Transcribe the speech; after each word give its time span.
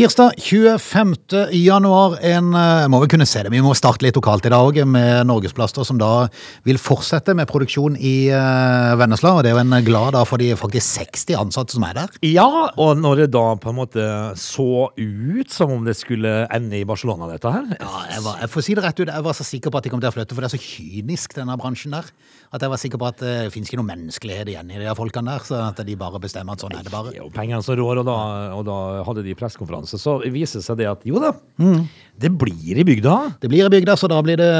Tirsdag 0.00 0.32
25. 0.38 1.50
januar, 1.52 2.14
en, 2.24 2.54
eh, 2.54 2.86
må 2.88 3.02
vi 3.02 3.08
kunne 3.12 3.26
se 3.28 3.42
det, 3.42 3.50
vi 3.52 3.60
må 3.60 3.74
starte 3.76 4.00
litt 4.00 4.16
lokalt 4.16 4.46
i 4.48 4.48
dag 4.48 4.64
òg, 4.64 4.78
med 4.88 5.26
Norgesplaster, 5.28 5.84
som 5.84 5.98
da 6.00 6.30
vil 6.64 6.78
fortsette 6.80 7.34
med 7.36 7.44
produksjon 7.50 7.98
i 8.00 8.30
eh, 8.32 8.94
Vennesla. 8.96 9.34
Og 9.36 9.42
det 9.44 9.50
er 9.50 9.58
jo 9.58 9.60
en 9.60 9.84
glad 9.84 10.14
dag 10.16 10.24
for 10.24 10.40
de 10.40 10.54
faktisk 10.56 11.04
60 11.04 11.36
ansatte 11.42 11.76
som 11.76 11.84
er 11.84 11.98
der. 11.98 12.16
Ja, 12.24 12.48
og 12.80 12.96
når 12.96 13.26
det 13.26 13.26
da 13.34 13.44
på 13.60 13.74
en 13.74 13.76
måte 13.76 14.06
så 14.40 14.88
ut 14.96 15.52
som 15.52 15.76
om 15.76 15.84
det 15.84 15.98
skulle 16.00 16.46
ende 16.48 16.80
i 16.80 16.88
Barcelona, 16.88 17.28
dette 17.28 17.52
her 17.52 17.68
Ja, 17.76 17.92
jeg, 18.14 18.24
var, 18.24 18.40
jeg 18.40 18.52
får 18.54 18.64
si 18.64 18.78
det 18.78 18.86
rett 18.86 19.04
ut, 19.04 19.12
jeg 19.12 19.28
var 19.28 19.36
så 19.36 19.48
sikker 19.50 19.68
på 19.68 19.82
at 19.82 19.84
de 19.84 19.92
kom 19.92 20.00
til 20.00 20.14
å 20.14 20.16
flytte, 20.16 20.32
for 20.32 20.40
det 20.40 20.48
er 20.48 20.56
så 20.56 20.64
kynisk, 20.64 21.36
denne 21.36 21.60
bransjen 21.60 21.92
der. 21.98 22.08
At 22.50 22.64
jeg 22.64 22.70
var 22.72 22.80
sikker 22.82 22.98
på 22.98 23.06
at 23.06 23.20
det 23.22 23.34
finnes 23.54 23.68
ikke 23.70 23.78
noe 23.78 23.86
menneskelighet 23.86 24.48
igjen 24.50 24.70
i 24.74 24.80
de 24.80 24.94
folkene 24.98 25.36
der, 25.36 25.44
så 25.46 25.58
at 25.68 25.82
de 25.86 25.94
bare 25.98 26.18
bestemmer 26.18 26.56
at 26.56 26.64
sånn 26.64 26.74
er 26.74 26.82
det 26.82 26.90
bare. 26.90 27.12
Det 27.12 27.20
er 27.20 27.22
jo 27.22 27.30
pengene 27.30 27.62
som 27.62 27.76
rår, 27.78 28.00
og 28.02 28.08
da, 28.08 28.16
og 28.56 28.64
da 28.66 28.78
hadde 29.06 29.22
de 29.22 29.36
pressekonferanse. 29.38 30.00
Så 30.02 30.16
viser 30.34 30.58
det 30.58 30.66
seg 30.66 30.80
det 30.80 30.88
at 30.90 31.06
jo 31.06 31.22
da, 31.22 31.30
det 32.20 32.32
blir 32.40 32.80
i 32.82 32.86
bygda. 32.88 33.14
Det 33.44 33.52
blir 33.52 33.68
i 33.68 33.72
bygda, 33.76 33.94
så 33.96 34.10
da 34.10 34.18
blir 34.26 34.40
det, 34.42 34.50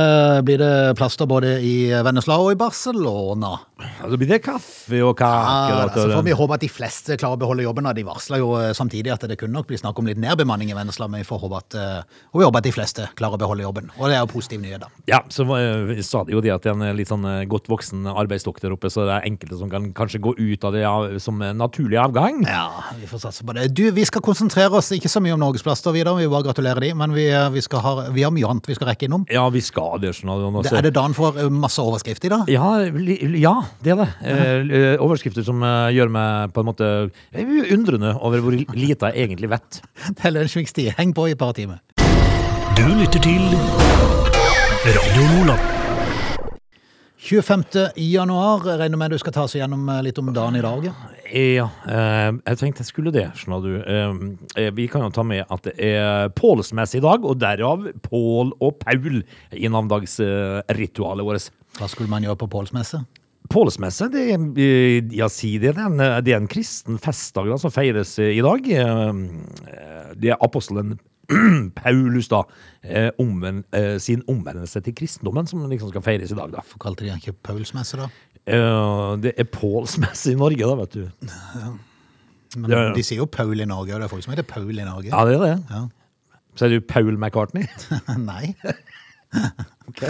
blir 0.46 0.62
det 0.62 0.70
plaster 1.01 1.27
både 1.30 1.56
i 1.66 1.74
Vennesla 2.06 2.38
og 2.38 2.55
i 2.55 2.60
Barcelona. 2.62 3.56
Altså 3.80 4.19
blir 4.20 4.30
det 4.30 4.41
kaffe 4.45 5.01
og 5.05 5.15
kake. 5.19 5.55
Ja, 5.70 5.79
da, 5.84 5.95
så 5.95 6.05
til 6.07 6.15
får 6.16 6.27
vi 6.27 6.34
håpe 6.41 6.57
at 6.57 6.65
de 6.65 6.71
fleste 6.73 7.16
klarer 7.21 7.38
å 7.38 7.41
beholde 7.41 7.65
jobben. 7.66 7.88
De 7.97 8.05
varsler 8.07 8.43
jo 8.43 8.52
eh, 8.59 8.73
samtidig 8.77 9.12
at 9.15 9.27
det 9.30 9.38
kunne 9.41 9.57
nok 9.57 9.69
bli 9.71 9.79
snakk 9.80 9.98
om 10.01 10.09
litt 10.09 10.21
nedbemanning 10.21 10.73
i 10.73 10.77
Vennesla, 10.77 11.09
men 11.11 11.23
vi 11.23 11.29
får 11.29 11.43
håpe 11.45 11.61
at, 11.61 11.77
eh, 11.80 12.21
og 12.33 12.43
vi 12.43 12.47
håper 12.47 12.62
at 12.62 12.69
de 12.69 12.74
fleste 12.74 13.09
klarer 13.19 13.38
å 13.38 13.43
beholde 13.45 13.66
jobben. 13.66 13.91
Og 13.98 14.11
det 14.11 14.19
er 14.19 14.24
jo 14.24 14.30
positiv 14.33 14.62
nyhet, 14.62 14.85
da. 14.85 14.91
Ja, 15.11 15.23
så 15.33 15.47
eh, 15.57 16.02
sa 16.07 16.24
de 16.27 16.37
jo 16.37 16.43
det 16.45 16.55
at 16.55 16.66
det 16.66 16.73
er 16.73 16.79
en 16.79 16.98
litt 16.98 17.11
sånn 17.11 17.27
godt 17.51 17.71
voksen 17.73 18.09
arbeidsstokk 18.11 18.61
der 18.62 18.77
oppe, 18.77 18.91
så 18.93 19.07
det 19.09 19.16
er 19.19 19.29
enkelte 19.30 19.61
som 19.61 19.73
kan 19.73 19.91
kanskje 19.97 20.23
gå 20.23 20.35
ut 20.38 20.66
av 20.69 20.76
det 20.76 20.85
som 21.23 21.41
naturlig 21.41 22.01
avgang. 22.01 22.43
Ja, 22.49 22.69
vi 23.01 23.09
får 23.10 23.24
satse 23.26 23.47
på 23.47 23.57
det. 23.57 23.71
Du, 23.76 23.87
vi 23.95 24.07
skal 24.09 24.24
konsentrere 24.24 24.80
oss 24.80 24.91
ikke 24.95 25.10
så 25.10 25.23
mye 25.23 25.37
om 25.37 25.43
Norgesplaster 25.43 25.95
videre, 25.95 26.16
vi 26.19 26.26
vil 26.26 26.35
bare 26.35 26.49
gratulerer 26.51 26.85
de, 26.85 26.93
men 26.97 27.15
vi, 27.16 27.26
vi, 27.54 27.65
ha, 27.85 27.95
vi 28.15 28.24
har 28.26 28.35
mye 28.35 28.51
annet 28.51 28.69
vi 28.71 28.76
skal 28.79 28.93
rekke 28.93 29.09
innom. 29.09 29.26
Ja, 29.32 29.47
vi 29.52 29.63
skal 29.65 30.01
det. 30.02 30.15
Sånn, 30.21 30.60
Det, 30.60 30.73
er 30.74 30.88
det 30.88 30.95
dagen 30.97 31.15
for 31.16 31.37
masse 31.52 31.82
overskrift 31.82 32.24
i 32.26 32.32
dag? 32.32 32.51
Ja, 32.51 32.71
ja, 33.41 33.54
det 33.85 33.95
er 33.95 34.01
det. 34.01 34.09
Eh, 34.23 34.71
eh, 34.79 35.02
overskrifter 35.02 35.45
som 35.46 35.63
eh, 35.63 35.90
gjør 35.96 36.13
meg 36.13 36.54
på 36.54 36.63
en 36.63 36.71
måte 36.71 36.90
er 37.32 37.73
undrende 37.74 38.15
over 38.21 38.45
hvor 38.45 38.57
lite 38.57 39.13
jeg 39.13 39.26
egentlig 39.26 39.51
vet. 39.54 39.82
Det 40.10 40.24
er 40.24 40.37
lunsjmikstid. 40.37 40.95
Heng 40.99 41.15
på 41.16 41.30
i 41.30 41.37
et 41.37 41.40
par 41.40 41.57
timer. 41.57 41.80
Du 42.76 42.87
lytter 42.87 43.21
til 43.21 43.45
Radio 44.87 45.29
Nordland. 45.35 45.80
25. 47.21 47.65
januar, 47.96 48.63
regner 48.80 48.96
med 48.96 49.13
du 49.13 49.18
skal 49.21 49.35
ta 49.35 49.43
oss 49.45 49.52
igjennom 49.54 49.85
eh, 49.93 50.01
litt 50.07 50.18
om 50.18 50.30
dagen 50.32 50.57
i 50.57 50.63
dag. 50.65 50.87
ja? 50.88 50.95
Ja, 51.30 51.66
eh, 51.87 52.30
jeg 52.32 52.59
tenkte 52.59 52.82
jeg 52.82 52.88
skulle 52.88 53.13
det, 53.15 53.26
skjønner 53.38 53.60
du. 53.63 53.74
Eh, 53.79 54.65
eh, 54.65 54.71
vi 54.74 54.88
kan 54.91 55.04
jo 55.04 55.13
ta 55.15 55.23
med 55.23 55.45
at 55.46 55.68
det 55.68 55.76
er 55.79 56.32
Pålsmesse 56.35 56.98
i 56.98 57.04
dag, 57.04 57.23
og 57.23 57.38
derav 57.38 57.85
Pål 58.09 58.54
og 58.59 58.80
Paul 58.80 59.21
i 59.52 59.71
navndagsritualet 59.71 61.29
vårt. 61.29 61.51
Hva 61.79 61.91
skulle 61.93 62.10
man 62.10 62.24
gjøre 62.24 62.41
på 62.41 62.51
Pålsmesse? 62.57 63.04
Pålsmesse, 63.51 64.06
det 64.12 64.25
eh, 64.31 65.00
ja, 65.19 65.26
si 65.32 65.56
det, 65.59 65.75
det 65.76 65.82
er 65.82 65.88
en, 65.91 66.03
det 66.25 66.32
er 66.34 66.38
en 66.38 66.48
kristen 66.50 66.98
festdag 67.03 67.48
da, 67.50 67.56
som 67.59 67.72
feires 67.75 68.12
eh, 68.22 68.32
i 68.38 68.42
dag. 68.47 68.66
Eh, 68.70 70.15
Det 70.20 70.31
er 70.32 70.38
apostelen 70.42 70.98
Paulus 71.78 72.28
da, 72.31 72.41
eh, 72.82 73.10
omven, 73.22 73.62
eh, 73.76 73.97
sin 74.03 74.22
omvendelse 74.31 74.81
til 74.82 74.94
kristendommen 74.98 75.47
som 75.50 75.62
liksom 75.70 75.91
skal 75.92 76.03
feires 76.06 76.32
i 76.34 76.38
dag 76.38 76.50
da. 76.50 76.62
Hvorfor 76.62 76.82
kalte 76.82 77.04
de 77.06 77.10
den 77.12 77.20
ikke 77.22 77.37
Paulsmesse, 77.47 77.98
da? 78.00 78.09
Eh, 78.50 79.16
Det 79.22 79.34
er 79.38 79.47
Pålsmesse 79.54 80.32
i 80.32 80.38
Norge 80.38 80.59
da, 80.66 80.75
vet 80.82 80.97
du. 80.98 81.04
Men 82.56 82.70
Ja, 82.70 82.81
ja. 82.88 82.92
De 82.97 83.03
sier 83.06 83.20
jo 83.22 83.26
Paul 83.31 83.60
i 83.62 83.66
Norge, 83.70 83.94
og 83.94 84.00
det 84.03 84.09
er 84.09 84.10
folk 84.14 84.25
som 84.26 84.32
heter 84.34 84.46
Paul 84.50 84.72
i 84.75 84.82
Norge. 84.86 85.10
Ja, 85.12 85.22
det 85.28 85.36
er 85.38 85.44
det. 85.44 85.52
Ja. 85.70 85.84
Så 86.58 86.66
er 86.66 86.75
du 86.75 86.80
Paul 86.82 87.14
McCartney. 87.19 87.66
Nei. 88.30 88.54
Ok. 89.91 90.02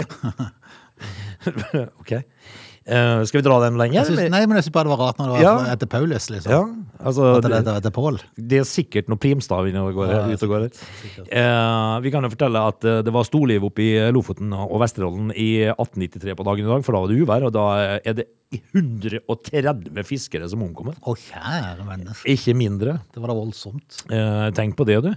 ok. 2.01 2.11
Eh, 2.81 3.23
skal 3.29 3.41
vi 3.41 3.45
dra 3.45 3.59
den 3.61 3.77
lenger? 3.77 4.07
Synes, 4.09 4.29
nei, 4.33 4.39
men 4.49 4.57
jeg 4.57 4.65
synes 4.65 4.73
bare 4.73 4.87
det 4.89 4.93
var 4.95 5.01
rart 5.05 5.19
når 5.21 5.27
det 5.29 5.33
var 5.35 5.43
Ja. 5.45 5.73
etter 5.75 5.85
Paulus, 5.91 6.29
liksom. 6.33 6.51
Ja, 6.51 6.61
altså, 7.05 7.27
det 7.41 7.51
det, 7.51 7.75
etter 7.77 7.91
Paul. 7.93 8.17
det 8.35 8.57
er 8.57 8.65
sikkert 8.65 9.07
noe 9.07 9.21
primstav 9.21 9.67
inne 9.69 9.83
og 9.85 9.93
går, 9.93 10.15
og 10.33 10.49
går. 10.49 10.65
Eh, 11.29 11.99
vi 12.01 12.11
kan 12.11 12.23
jo 12.25 12.29
fortelle 12.33 12.63
at 12.71 12.83
eh, 12.89 13.01
det 13.05 13.13
var 13.13 13.23
storliv 13.27 13.63
oppe 13.69 13.85
i 13.85 14.11
Lofoten 14.11 14.51
og 14.57 14.79
Vesterålen 14.81 15.29
i 15.35 15.69
1893 15.69 16.35
på 16.35 16.43
dagen 16.47 16.65
i 16.65 16.71
dag, 16.73 16.83
for 16.83 16.97
da 16.97 17.03
var 17.05 17.07
det 17.13 17.21
uvær, 17.21 17.45
og 17.45 17.53
da 17.53 17.65
er 18.01 18.13
det 18.17 18.27
130 18.51 20.03
fiskere 20.03 20.47
som 20.51 20.63
omkommer. 20.65 20.97
Å, 21.07 21.15
kjære 21.15 21.85
menneske. 21.87 22.27
Ikke 22.33 22.55
mindre. 22.57 22.97
Det 23.13 23.23
var 23.23 23.31
da 23.31 23.37
voldsomt. 23.37 24.01
Eh, 24.11 24.47
tenk 24.57 24.75
på 24.79 24.87
det, 24.89 24.97
du. 25.05 25.11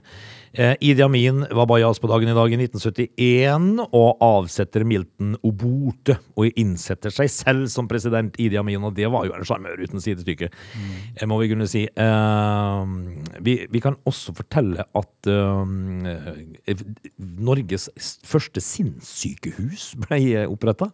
Eh, 0.54 0.76
Idi 0.86 1.02
Amin 1.02 1.42
var 1.50 1.66
bajas 1.66 1.98
på 1.98 2.06
dagen 2.06 2.30
i 2.30 2.36
dag 2.36 2.52
i 2.54 2.58
1971 2.60 3.88
og 3.88 4.22
avsetter 4.22 4.84
Milton 4.86 5.34
Obote 5.42 6.14
og 6.38 6.60
innsetter 6.60 7.10
seg 7.14 7.32
selv 7.32 7.72
som 7.72 7.88
president 7.90 8.38
Idi 8.38 8.58
Amin, 8.60 8.84
og 8.86 8.94
det 8.94 9.10
var 9.10 9.26
jo 9.26 9.34
en 9.34 9.46
sjarmør 9.46 9.82
uten 9.82 10.02
sidestykke, 10.04 10.52
eh, 11.16 11.26
må 11.26 11.40
vi 11.42 11.50
kunne 11.50 11.66
si. 11.70 11.88
Eh, 11.90 12.94
vi, 13.42 13.56
vi 13.66 13.82
kan 13.82 13.98
også 14.06 14.36
fortelle 14.38 14.86
at 14.94 15.30
eh, 15.30 16.86
Norges 17.18 17.90
første 18.22 18.62
sinnssykehus 18.62 19.90
ble 20.06 20.46
oppretta. 20.46 20.92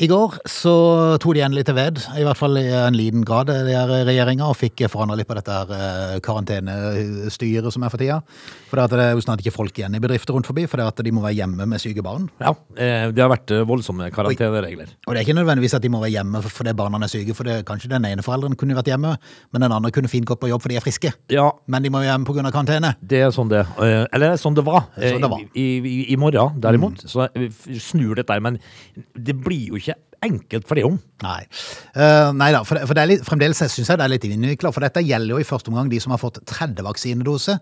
I 0.00 0.08
går 0.10 0.34
så 0.48 0.72
tok 1.22 1.36
de 1.36 1.42
endelig 1.44 1.62
til 1.68 1.76
ved, 1.76 2.00
i 2.18 2.24
hvert 2.26 2.38
fall 2.38 2.56
i 2.58 2.64
en 2.74 2.96
liten 2.96 3.22
grad, 3.26 3.52
her 3.52 3.90
regjeringa, 4.08 4.48
og 4.48 4.56
fikk 4.58 4.86
forandra 4.90 5.14
litt 5.18 5.28
på 5.28 5.36
dette 5.36 5.54
her 5.54 5.74
eh, 5.76 6.14
karantenestyret 6.24 7.68
som 7.70 7.84
er 7.84 7.92
for 7.92 8.02
tida. 8.02 8.16
For 8.70 8.80
det, 8.80 8.98
er 8.98 9.12
jo 9.14 9.22
snart 9.22 9.44
ikke 9.44 9.52
folk 9.54 9.76
igjen 9.78 9.94
i 9.94 10.00
bedrifter 10.02 10.34
rundt 10.34 10.48
forbi, 10.48 10.64
for 10.70 10.80
det 10.80 10.88
at 10.90 11.02
de 11.06 11.12
må 11.14 11.22
være 11.22 11.36
hjemme 11.42 11.68
med 11.68 11.82
syke 11.82 12.02
barn. 12.02 12.26
ja 12.40 12.54
eh, 12.74 13.12
det 13.12 13.22
har 13.22 13.30
vært 13.30 13.52
eh, 13.54 13.62
voldsomme 13.68 14.08
karanteneregler. 14.14 14.90
Og 15.06 15.12
det 15.12 15.20
er 15.20 15.26
ikke 15.28 15.36
nødvendigvis 15.38 15.76
at 15.78 15.84
de 15.84 15.92
må 15.92 16.00
være 16.02 16.16
hjemme 16.16 16.42
fordi 16.48 16.74
barna 16.80 17.02
er 17.04 17.12
syke, 17.12 17.36
for 17.38 17.46
det, 17.46 17.60
kanskje 17.68 17.92
den 17.92 18.08
ene 18.08 18.26
forelderen 18.26 18.58
kunne 18.58 18.78
vært 18.78 18.90
hjemme, 18.90 19.14
men 19.52 19.66
den 19.66 19.76
andre 19.76 19.92
kunne 19.94 20.10
fint 20.10 20.26
gått 20.26 20.42
på 20.42 20.50
jobb 20.50 20.64
fordi 20.64 20.78
de 20.78 20.82
er 20.82 20.86
friske. 20.86 21.14
Ja, 21.30 21.46
Men 21.70 21.86
de 21.86 21.92
må 21.92 22.02
jo 22.02 22.10
hjemme 22.10 22.26
pga. 22.26 22.48
karantene. 22.50 22.94
Det 22.98 23.22
er 23.22 23.30
sånn 23.30 23.52
det 23.52 23.62
eh, 23.78 24.02
Eller 24.10 24.34
sånn 24.40 24.58
det 24.58 24.66
var. 24.66 24.88
Sånn 24.96 25.22
det 25.22 25.30
var. 25.30 25.46
Mm. 25.46 25.54
I, 25.54 25.68
i, 25.78 25.96
I 26.16 26.18
morgen, 26.18 26.58
derimot, 26.58 27.06
så 27.06 27.28
snur 27.78 28.16
dette. 28.18 28.40
Men 28.42 28.58
det 29.14 29.36
blir 29.38 29.70
jo 29.70 29.78
ikke 29.78 29.91
enkelt 30.26 30.68
for 30.68 30.78
de 30.78 30.86
om. 30.86 30.98
Nei. 31.24 31.40
Uh, 31.96 32.30
nei 32.38 32.50
da, 32.54 32.62
for, 32.66 32.80
for 32.86 32.98
det 32.98 33.04
er 33.04 33.12
litt, 33.14 33.26
fremdeles 33.26 33.62
syns 33.62 33.86
jeg 33.86 33.98
det 33.98 34.06
er 34.06 34.14
litt 34.14 34.26
innvikla. 34.28 34.72
For 34.74 34.84
dette 34.84 35.04
gjelder 35.04 35.36
jo 35.36 35.42
i 35.42 35.46
første 35.48 35.72
omgang 35.72 35.90
de 35.92 36.00
som 36.02 36.14
har 36.14 36.22
fått 36.22 36.42
tredje 36.48 36.84
vaksinedose. 36.86 37.58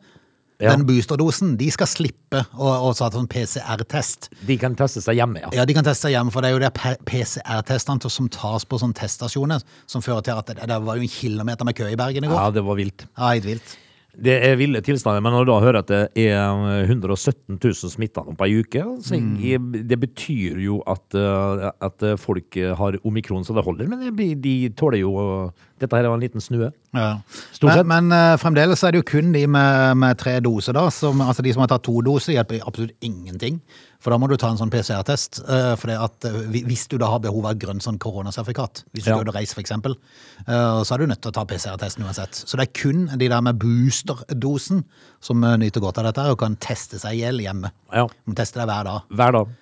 Ja. 0.61 0.75
Den 0.75 0.85
boosterdosen. 0.85 1.55
De 1.57 1.71
skal 1.73 1.89
slippe 1.89 2.43
å, 2.53 2.69
å 2.85 2.93
ta 2.93 3.09
sånn 3.15 3.29
PCR-test. 3.33 4.29
De 4.45 4.59
kan 4.61 4.77
teste 4.77 5.01
seg 5.01 5.17
hjemme, 5.17 5.41
ja. 5.41 5.53
Ja, 5.57 5.65
de 5.65 5.77
kan 5.77 5.87
teste 5.87 6.05
seg 6.05 6.19
hjemme, 6.19 6.33
for 6.35 6.45
det 6.45 6.51
er 6.51 6.59
jo 6.59 6.63
det 6.67 6.73
PCR-testene 7.09 8.13
som 8.13 8.29
tas 8.33 8.69
på 8.69 8.81
sånne 8.83 8.99
teststasjoner, 9.01 9.65
som 9.89 10.05
fører 10.05 10.27
til 10.29 10.43
at 10.43 10.53
det, 10.53 10.59
det 10.69 10.81
var 10.85 11.01
jo 11.01 11.07
en 11.07 11.15
kilometer 11.15 11.69
med 11.69 11.79
kø 11.81 11.89
i 11.89 11.97
Bergen 11.97 12.29
i 12.29 12.33
går. 12.33 12.37
Ja, 12.37 12.53
det 12.53 12.67
var 12.67 12.77
vilt. 12.77 13.07
Ja, 13.09 13.31
helt 13.33 13.49
vilt. 13.49 13.79
Det 14.23 14.35
er 14.45 14.57
ville 14.61 14.81
tilstander, 14.85 15.23
men 15.25 15.33
når 15.33 15.47
du 15.47 15.51
da 15.53 15.61
hører 15.65 15.79
at 15.81 15.87
det 15.89 16.27
er 16.29 16.85
117 16.87 17.57
000 17.57 17.91
smitta 17.95 18.21
på 18.37 18.45
ei 18.47 18.59
uke, 18.61 18.83
så 19.01 19.17
Mm. 19.17 19.39
jeg- 19.41 19.89
det 19.89 19.99
betyr 20.01 20.61
jo 20.61 20.83
at, 20.87 21.15
eh, 21.15 21.71
at 21.81 22.19
folk 22.21 22.55
har 22.55 22.99
omikron 23.05 23.45
så 23.45 23.55
det 23.55 23.65
holder. 23.65 23.89
Men 23.89 24.15
det 24.17 24.41
de 24.43 24.69
tåler 24.71 24.99
jo 25.01 25.53
Dette 25.81 25.97
her 25.97 26.03
var 26.09 26.15
en 26.15 26.21
liten 26.21 26.41
snue. 26.45 26.71
Ja. 26.93 27.21
Men, 27.63 27.87
men 27.89 28.13
eh, 28.13 28.37
fremdeles 28.37 28.83
er 28.85 28.91
det 28.93 28.99
jo 29.01 29.03
kun 29.19 29.33
de 29.33 29.47
med, 29.47 29.97
med 29.97 30.19
tre 30.19 30.39
doser, 30.41 30.75
da. 30.75 30.91
Som, 30.91 31.23
altså 31.23 31.41
de 31.43 31.55
som 31.55 31.61
har 31.63 31.69
tatt 31.69 31.83
to 31.85 32.03
doser, 32.03 32.35
hjelper 32.37 32.61
absolutt 32.67 32.93
ingenting. 33.01 33.63
For 34.01 34.11
da 34.15 34.17
må 34.17 34.29
du 34.31 34.37
ta 34.41 34.49
en 34.49 34.57
sånn 34.57 34.71
PCR-test. 34.73 35.43
eh, 35.45 35.75
For 35.77 35.91
det 35.91 35.97
at 36.01 36.25
eh, 36.25 36.39
hvis 36.65 36.87
du 36.89 36.97
da 36.99 37.11
har 37.13 37.21
behov 37.21 37.45
av 37.51 37.59
grønn 37.61 37.83
sånn 37.85 37.99
koronasertifikat, 38.01 38.85
hvis 38.95 39.05
du 39.05 39.11
Ja. 39.11 39.19
ut 39.21 39.29
og 39.29 39.35
reise 39.37 39.53
f.eks., 39.53 39.75
så 40.47 40.95
er 40.95 40.99
du 41.03 41.07
nødt 41.11 41.21
til 41.21 41.31
å 41.31 41.35
ta 41.37 41.45
PCR-testen 41.45 42.05
uansett. 42.07 42.33
Så 42.49 42.57
det 42.57 42.69
er 42.69 42.73
kun 42.81 43.07
de 43.19 43.29
der 43.29 43.41
med 43.45 43.59
boosterdosen 43.61 44.85
som 45.21 45.45
eh, 45.45 45.57
nyter 45.61 45.81
godt 45.85 45.99
av 46.01 46.09
dette 46.09 46.25
og 46.33 46.39
kan 46.41 46.57
teste 46.57 46.99
seg 47.03 47.19
i 47.19 47.21
hjel 47.25 47.43
hjemme. 47.45 47.71
Ja. 47.93 48.07
Du 48.09 48.33
må 48.33 48.39
teste 48.41 48.61
deg 48.63 48.71
hver 48.73 48.89
dag. 48.89 49.03
Hver 49.13 49.37
dag. 49.37 49.53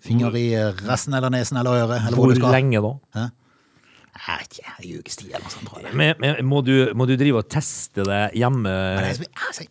Finger 0.00 0.36
i 0.38 0.46
eh, 0.54 0.72
resten 0.86 1.14
eller 1.18 1.30
nesen 1.34 1.58
eller 1.58 1.82
øret. 1.82 2.06
Eller 2.06 2.16
hvor 2.16 2.30
Hvor 2.38 2.54
lenge 2.54 2.80
da? 2.84 2.94
Hæ? 3.18 3.26
Jeg 4.18 4.38
vet 4.40 4.56
ikke, 4.58 4.70
en 4.78 4.98
ukes 4.98 5.16
tid 5.18 5.28
eller 5.28 5.44
noe 5.44 5.52
sånt, 5.52 5.68
tror 5.70 5.82
jeg. 5.84 5.94
Men, 5.94 6.14
men, 6.18 6.38
må, 6.50 6.58
du, 6.66 6.72
må 6.98 7.06
du 7.06 7.12
drive 7.18 7.38
og 7.38 7.50
teste 7.54 8.02
det 8.06 8.22
hjemme 8.34 8.64
Men 8.66 9.04
det 9.04 9.12
er 9.28 9.44
altså, 9.46 9.66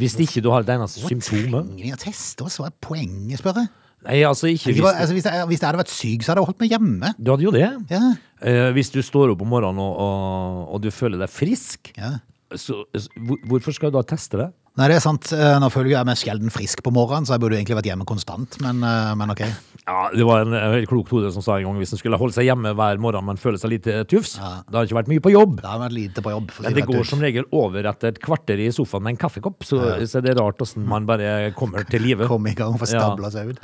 hvis 0.00 0.16
ikke 0.24 0.42
du 0.44 0.50
har 0.52 0.64
et 0.64 0.72
eneste 0.74 1.02
symptom? 1.04 1.52
Trenger 1.52 1.84
vi 1.84 1.92
å 1.94 2.00
teste, 2.00 2.46
oss? 2.46 2.58
Hva 2.60 2.70
er 2.70 2.76
poenget, 2.84 3.40
spør 3.42 3.62
jeg. 3.62 3.70
Nei, 4.02 4.18
altså 4.26 4.48
ikke 4.50 4.72
hvis 4.72 4.80
det 4.82 4.90
altså, 4.90 5.14
hvis, 5.14 5.26
jeg, 5.28 5.46
hvis 5.46 5.60
jeg 5.60 5.68
hadde 5.68 5.78
vært 5.78 5.92
syk, 5.94 6.24
så 6.24 6.32
hadde 6.32 6.42
jeg 6.42 6.48
holdt 6.48 6.62
meg 6.64 6.72
hjemme. 6.74 7.10
Du 7.18 7.30
hadde 7.30 7.46
jo 7.46 7.54
det. 7.54 7.68
Ja, 7.92 8.04
Eh, 8.42 8.72
hvis 8.74 8.88
du 8.90 8.98
står 9.06 9.30
opp 9.36 9.42
om 9.44 9.52
morgenen 9.52 9.78
og, 9.78 9.92
og, 10.02 10.62
og 10.74 10.80
du 10.82 10.88
føler 10.90 11.20
deg 11.20 11.30
frisk, 11.30 11.92
ja. 11.94 12.16
så, 12.58 12.80
så 12.90 13.36
hvorfor 13.46 13.76
skal 13.76 13.92
du 13.92 14.00
da 14.00 14.02
teste 14.02 14.40
det? 14.40 14.48
Nei, 14.72 14.86
det 14.88 14.94
er 14.96 15.02
sant. 15.04 15.28
Eh, 15.36 15.58
Nå 15.60 15.68
føler 15.68 15.90
jeg 15.92 16.08
meg 16.08 16.16
sjelden 16.16 16.48
frisk 16.52 16.80
på 16.84 16.92
morgenen, 16.96 17.26
så 17.28 17.34
jeg 17.36 17.42
burde 17.44 17.58
egentlig 17.58 17.76
vært 17.76 17.90
hjemme 17.90 18.06
konstant, 18.08 18.56
men, 18.64 18.78
eh, 18.88 19.10
men 19.20 19.28
ok. 19.34 19.42
Ja, 19.82 20.08
Det 20.14 20.24
var 20.24 20.44
en 20.46 20.52
helt 20.54 20.88
klok 20.88 21.10
hode 21.10 21.32
som 21.34 21.42
sa 21.42 21.56
en 21.58 21.64
gang 21.66 21.76
hvis 21.80 21.90
en 21.92 21.98
skulle 22.00 22.16
holde 22.16 22.32
seg 22.32 22.46
hjemme 22.46 22.70
hver 22.78 23.00
morgen, 23.02 23.26
men 23.26 23.36
føle 23.36 23.58
seg 23.60 23.68
litt 23.74 23.86
eh, 23.90 24.04
tufs. 24.08 24.36
Ja. 24.38 24.62
Det 24.64 24.78
har 24.78 24.86
ikke 24.86 24.96
vært 25.02 25.10
mye 25.12 25.20
på 25.20 25.32
jobb. 25.34 25.56
Det 25.60 25.68
har 25.68 25.80
vært 25.82 25.92
lite 25.96 26.22
på 26.24 26.32
jobb. 26.32 26.52
Men 26.62 26.76
det 26.78 26.86
går 26.88 27.04
som 27.10 27.20
regel 27.20 27.44
over 27.52 27.84
etter 27.90 28.14
et 28.14 28.20
kvarter 28.22 28.62
i 28.64 28.70
sofaen 28.72 29.02
med 29.04 29.16
en 29.16 29.20
kaffekopp, 29.26 29.66
så, 29.66 29.80
så 30.08 30.22
er 30.22 30.38
rart 30.38 30.62
åssen 30.64 30.86
man 30.88 31.04
bare 31.04 31.50
kommer 31.58 31.84
til 31.90 32.00
live. 32.06 32.28
Kom 32.30 32.46
i 32.48 32.54
gang 32.56 32.72
og 32.72 32.80
få 32.80 32.88
Ja. 32.94 33.10
seg 33.34 33.52
ut. 33.52 33.60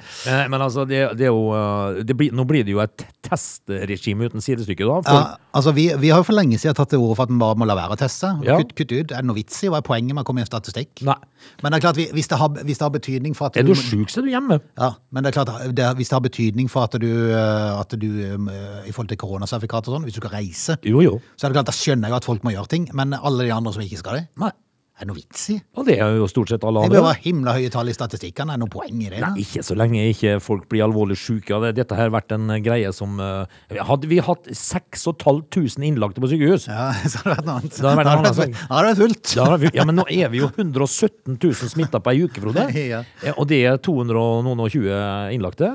Men 0.50 0.60
altså, 0.60 0.84
det, 0.88 1.16
det 1.16 1.28
er 1.30 1.32
jo 1.32 2.02
det 2.04 2.16
blir, 2.18 2.32
Nå 2.36 2.44
blir 2.50 2.64
det 2.66 2.74
jo 2.74 2.80
et 2.84 3.06
testregime 3.24 4.28
uten 4.28 4.42
sidestykke, 4.44 4.84
da. 4.84 4.98
For, 5.06 5.14
Ja, 5.22 5.36
altså 5.54 5.72
vi, 5.76 5.88
vi 6.02 6.10
har 6.12 6.20
jo 6.20 6.26
for 6.28 6.36
lenge 6.36 6.58
siden 6.60 6.74
tatt 6.76 6.90
til 6.92 7.00
orde 7.00 7.16
for 7.16 7.28
at 7.28 7.32
man 7.32 7.40
bare 7.46 7.58
må 7.62 7.68
la 7.70 7.78
være 7.78 7.96
å 7.96 8.00
teste. 8.00 8.34
Ja. 8.44 8.58
Kutt, 8.60 8.74
kutt 8.76 8.92
ut. 8.92 9.12
Er 9.14 9.22
det 9.22 9.28
noe 9.30 9.38
vits 9.38 9.62
i? 9.64 9.70
Hva 9.72 9.80
er 9.80 9.86
poenget 9.86 10.12
med 10.18 10.24
å 10.24 10.28
komme 10.28 10.42
i 10.42 10.46
en 10.46 10.50
statistikk? 10.50 10.97
Nei. 11.06 11.16
Men 11.62 11.72
det 11.72 11.78
er 11.78 11.82
klart, 11.86 11.98
hvis 12.14 12.28
det 12.30 12.38
har, 12.40 12.48
hvis 12.66 12.78
det 12.80 12.84
har 12.84 12.92
betydning 12.94 13.34
for 13.38 13.46
at 13.50 13.56
Er 13.56 13.66
du 13.66 13.74
sjuk, 13.78 14.10
så 14.10 14.20
er 14.20 14.26
du 14.26 14.30
hjemme. 14.32 14.58
Ja, 14.78 14.92
men 15.14 15.24
det 15.24 15.30
er 15.30 15.42
klart, 15.44 15.52
det, 15.76 15.86
hvis 15.96 16.08
det 16.10 16.16
har 16.16 16.24
betydning 16.24 16.70
for 16.70 16.88
at 16.88 16.96
du, 17.00 17.08
eh, 17.30 17.80
at 17.80 17.94
du 18.00 18.08
eh, 18.08 18.88
i 18.88 18.92
forhold 18.94 19.08
til 19.12 19.20
koronasertifikat 19.22 19.88
og 19.88 19.98
sånn, 19.98 20.06
hvis 20.08 20.16
du 20.18 20.22
skal 20.22 20.34
reise, 20.34 20.78
Jo, 20.84 21.00
jo. 21.04 21.18
så 21.36 21.46
er 21.46 21.52
det 21.52 21.60
klart, 21.60 21.70
da 21.70 21.76
skjønner 21.78 22.10
jeg 22.10 22.16
at 22.22 22.24
folk 22.28 22.42
må 22.46 22.54
gjøre 22.56 22.72
ting, 22.74 22.88
men 22.98 23.14
alle 23.14 23.46
de 23.46 23.52
andre 23.54 23.72
som 23.72 23.82
ikke 23.86 24.00
skal 24.02 24.20
det, 24.20 24.26
Nei. 24.42 24.50
Er 24.98 25.06
det 25.06 25.08
noe 25.12 25.16
vits 25.20 25.44
i? 25.54 25.56
Ja, 25.78 25.82
det 25.86 25.94
er 26.02 26.16
jo 26.18 26.26
stort 26.26 26.50
sett 26.50 26.64
alle 26.66 26.80
andre. 26.82 26.90
Det 26.90 26.98
bør 26.98 27.06
være 27.08 27.22
himla 27.22 27.52
høye 27.54 27.70
tall 27.70 27.88
i 27.88 27.94
statistikkene, 27.94 28.50
er 28.54 28.58
det 28.58 28.64
noe 28.64 28.72
poeng 28.72 28.98
i 29.04 29.10
det? 29.12 29.20
Nei, 29.22 29.44
ikke 29.44 29.62
så 29.62 29.76
lenge 29.78 30.02
ikke 30.10 30.32
folk 30.42 30.66
blir 30.72 30.82
alvorlig 30.88 31.16
syke. 31.20 31.54
av 31.54 31.62
det. 31.68 31.74
Dette 31.78 31.94
har 31.98 32.10
vært 32.10 32.34
en 32.34 32.50
eh, 32.50 32.58
greie 32.64 32.90
som 32.92 33.18
eh, 33.22 33.46
Hadde 33.88 34.10
vi 34.10 34.18
hatt 34.26 34.48
6500 34.50 35.86
innlagte 35.86 36.20
på 36.22 36.30
sykehus 36.32 36.66
Ja, 36.68 36.88
så 37.12 37.22
hadde 37.22 37.30
det 37.30 37.38
vært 37.38 37.46
noe 37.46 37.56
annet. 37.60 37.78
Da 37.78 37.94
hadde 37.94 38.04
det 38.08 38.34
vært- 38.42 38.58
vært 38.88 39.02
fullt. 39.04 39.74
ja, 39.78 39.84
men 39.88 39.98
nå 40.00 40.04
er 40.10 40.28
vi 40.34 40.42
jo 40.42 40.50
117 40.50 41.38
000 41.38 41.72
smitta 41.72 42.00
på 42.02 42.12
ei 42.14 42.24
uke, 42.26 42.42
Frode. 42.42 42.66
Ja. 42.88 43.02
Eh, 43.22 43.34
Og 43.38 43.46
det 43.50 43.62
er 43.68 43.76
220 43.82 44.88
innlagte. 45.34 45.68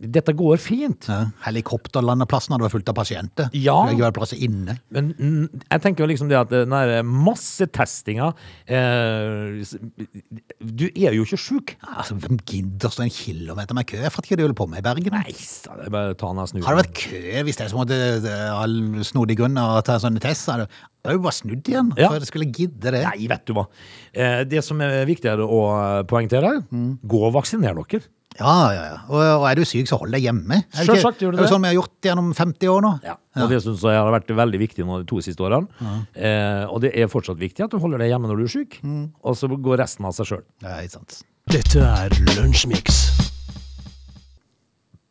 Dette 0.00 0.32
går 0.36 0.58
fint. 0.62 1.06
Ja, 1.10 1.24
helikopterlandeplassen 1.46 2.54
hadde 2.54 2.66
vært 2.66 2.74
fullt 2.78 2.90
av 2.92 2.96
pasienter. 2.98 3.50
Ja. 3.56 3.76
Det 3.86 3.96
hadde 3.96 4.06
vært 4.10 4.18
plass 4.18 4.34
inne. 4.36 4.78
Men 4.94 5.10
jeg 5.60 5.82
tenker 5.84 6.04
jo 6.04 6.10
liksom 6.10 6.30
det 6.30 6.38
at 6.40 6.52
den 6.52 6.72
der 6.72 7.02
massetestinga 7.06 8.30
Du 10.60 10.84
er 10.90 11.14
jo 11.16 11.24
ikke 11.24 11.38
sjuk. 11.40 11.72
Altså, 11.86 12.14
hvem 12.20 12.38
gidder 12.48 12.92
stå 12.92 13.04
en 13.06 13.12
kilometer 13.14 13.74
med 13.76 13.86
kø? 13.88 13.96
Jeg 14.02 14.12
fatter 14.12 14.28
ikke 14.28 14.36
hva 14.36 14.40
de 14.40 14.46
holder 14.48 14.58
på 14.60 14.66
med 14.70 14.82
i 14.82 14.84
Bergen. 14.86 15.16
Nei, 15.16 15.32
så 15.36 15.74
det 15.78 15.88
er 15.88 15.94
bare 15.94 16.14
ta 16.20 16.30
den 16.36 16.50
snu. 16.50 16.60
Har 16.66 16.76
det 16.76 16.84
vært 16.84 17.00
kø 17.00 17.44
hvis 17.48 17.58
det 17.60 17.64
er 17.66 17.72
som 17.72 17.82
at 17.84 17.90
det, 17.92 18.00
det 18.26 18.34
er 18.36 19.04
snodig 19.08 19.38
grunn 19.40 19.58
å 19.60 19.66
ta 19.86 19.96
en 19.98 20.04
sånn 20.04 20.20
test? 20.22 20.44
Så 20.48 20.58
det 20.60 20.68
er 21.08 21.16
jo 21.16 21.24
bare 21.24 21.38
snudd 21.38 21.64
igjen, 21.72 21.92
Ja. 21.96 22.08
for 22.12 22.18
jeg 22.20 22.28
skulle 22.30 22.50
gidde 22.52 22.92
det. 22.92 23.02
Nei, 23.06 23.26
vet 23.30 23.44
du 23.48 23.54
hva. 23.56 23.66
Eh, 24.12 24.44
det 24.44 24.62
som 24.66 24.80
er 24.84 25.04
viktigere 25.08 25.46
å 25.46 25.60
poengtere, 26.06 26.62
Mm. 26.70 26.98
gå 27.06 27.22
og 27.26 27.34
vaksiner 27.34 27.74
dere. 27.74 28.02
Ja, 28.40 28.54
ja, 28.72 28.84
ja. 28.90 28.98
Og, 29.08 29.20
og 29.20 29.44
er 29.50 29.54
du 29.60 29.64
syk, 29.68 29.86
så 29.90 29.98
hold 30.00 30.10
deg 30.16 30.22
hjemme. 30.24 30.62
Er 30.72 30.86
det 30.88 30.96
ikke- 30.96 31.12
gjør 31.20 31.30
du 31.30 31.36
Det 31.36 31.40
er 31.40 31.42
det. 31.44 31.50
sånn 31.52 31.62
vi 31.62 31.68
har 31.68 31.76
gjort 31.76 32.08
gjennom 32.08 32.30
50 32.34 32.68
år 32.72 32.80
nå. 32.86 32.92
Ja, 33.04 33.16
Og 33.44 33.48
det 33.52 33.62
syns 33.62 33.82
jeg 33.84 34.00
har 34.00 34.10
vært 34.14 34.32
veldig 34.34 34.58
viktig 34.64 34.84
nå 34.88 34.98
de 35.02 35.04
to 35.12 35.20
siste 35.20 35.44
årene. 35.44 35.68
Eh, 36.16 36.64
og 36.66 36.80
det 36.80 36.94
er 36.96 37.06
fortsatt 37.12 37.38
viktig 37.38 37.64
at 37.64 37.70
du 37.70 37.78
holder 37.78 37.98
deg 37.98 38.10
hjemme 38.14 38.26
når 38.32 38.36
du 38.40 38.44
er 38.44 38.54
syk, 38.56 38.80
Mm. 38.82 39.10
og 39.22 39.36
så 39.36 39.46
går 39.48 39.78
resten 39.84 40.04
av 40.06 40.12
seg 40.16 40.26
sjøl. 40.26 40.42
Ja, 40.62 40.80
ikke 40.80 40.90
sant. 40.98 41.22
Dette 41.50 41.80
er 41.84 42.08
Lunsjmix. 42.40 43.28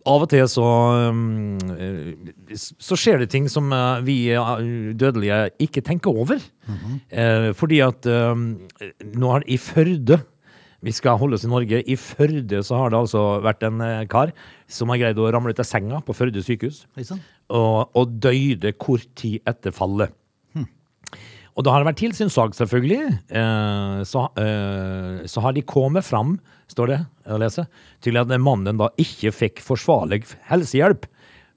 Av 0.09 0.23
og 0.23 0.29
til 0.31 0.45
så, 0.49 0.63
eh, 1.77 2.15
så 2.55 2.95
skjer 2.97 3.19
det 3.19 3.29
ting 3.29 3.47
som 3.51 3.67
eh, 3.75 3.99
vi 4.01 4.15
eh, 4.31 4.93
dødelige 4.97 5.51
ikke 5.59 5.83
tenker 5.85 6.15
over. 6.15 6.39
eh, 7.11 7.51
fordi 7.53 7.81
at 7.85 8.05
um, 8.07 8.67
nå 9.03 9.31
har 9.33 9.43
i 9.45 9.57
Førde 9.57 10.21
vi 10.85 10.93
skal 10.95 11.19
holde 11.19 11.35
oss 11.35 11.45
i 11.47 11.51
Norge. 11.51 11.81
I 11.83 11.97
Førde 11.99 12.61
så 12.65 12.79
har 12.79 12.93
det 12.93 12.99
altså 13.01 13.23
vært 13.43 13.65
en 13.67 13.81
eh, 13.83 14.05
kar 14.11 14.31
som 14.69 14.91
har 14.93 15.01
greid 15.01 15.19
å 15.19 15.27
ramle 15.33 15.51
ut 15.51 15.59
av 15.59 15.67
senga 15.67 15.99
på 16.05 16.15
Førde 16.15 16.43
sykehus. 16.45 16.85
Og, 17.49 17.89
og 17.97 18.15
døde 18.23 18.71
kort 18.77 19.09
tid 19.19 19.41
etter 19.49 19.75
fallet. 19.75 20.15
Og 21.59 21.65
da 21.67 21.73
har 21.73 21.83
det 21.83 21.89
vært 21.89 21.99
tilsynssak, 21.99 22.53
selvfølgelig. 22.55 23.05
Eh, 23.35 24.01
så, 24.07 24.29
eh, 24.39 25.27
så 25.27 25.43
har 25.43 25.55
de 25.57 25.65
kommet 25.67 26.07
fram, 26.07 26.37
står 26.71 26.91
det 26.93 26.99
å 27.27 27.39
lese, 27.41 27.65
til 27.99 28.19
at 28.21 28.31
mannen 28.39 28.79
da 28.79 28.87
ikke 29.01 29.33
fikk 29.35 29.59
forsvarlig 29.65 30.21
helsehjelp. 30.47 31.03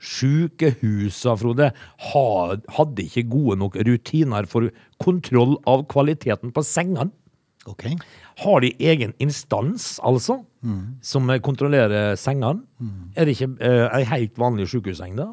Sykehusa, 0.03 1.37
Frode, 1.39 1.69
hadde 2.11 3.05
ikke 3.05 3.29
gode 3.31 3.61
nok 3.61 3.79
rutiner 3.87 4.49
for 4.51 4.73
kontroll 4.99 5.55
av 5.71 5.87
kvaliteten 5.93 6.51
på 6.51 6.67
sengene. 6.67 7.13
Ok. 7.67 7.85
Har 8.43 8.61
de 8.65 8.73
egen 8.81 9.13
instans, 9.23 10.01
altså, 10.03 10.41
som 11.03 11.31
kontrollerer 11.43 12.17
sengene? 12.19 12.63
Er 13.17 13.25
det 13.25 13.37
ikke 13.37 13.53
uh, 13.61 13.87
ei 13.99 14.05
helt 14.05 14.37
vanlig 14.39 14.69
sykehusseng, 14.69 15.15
da? 15.17 15.29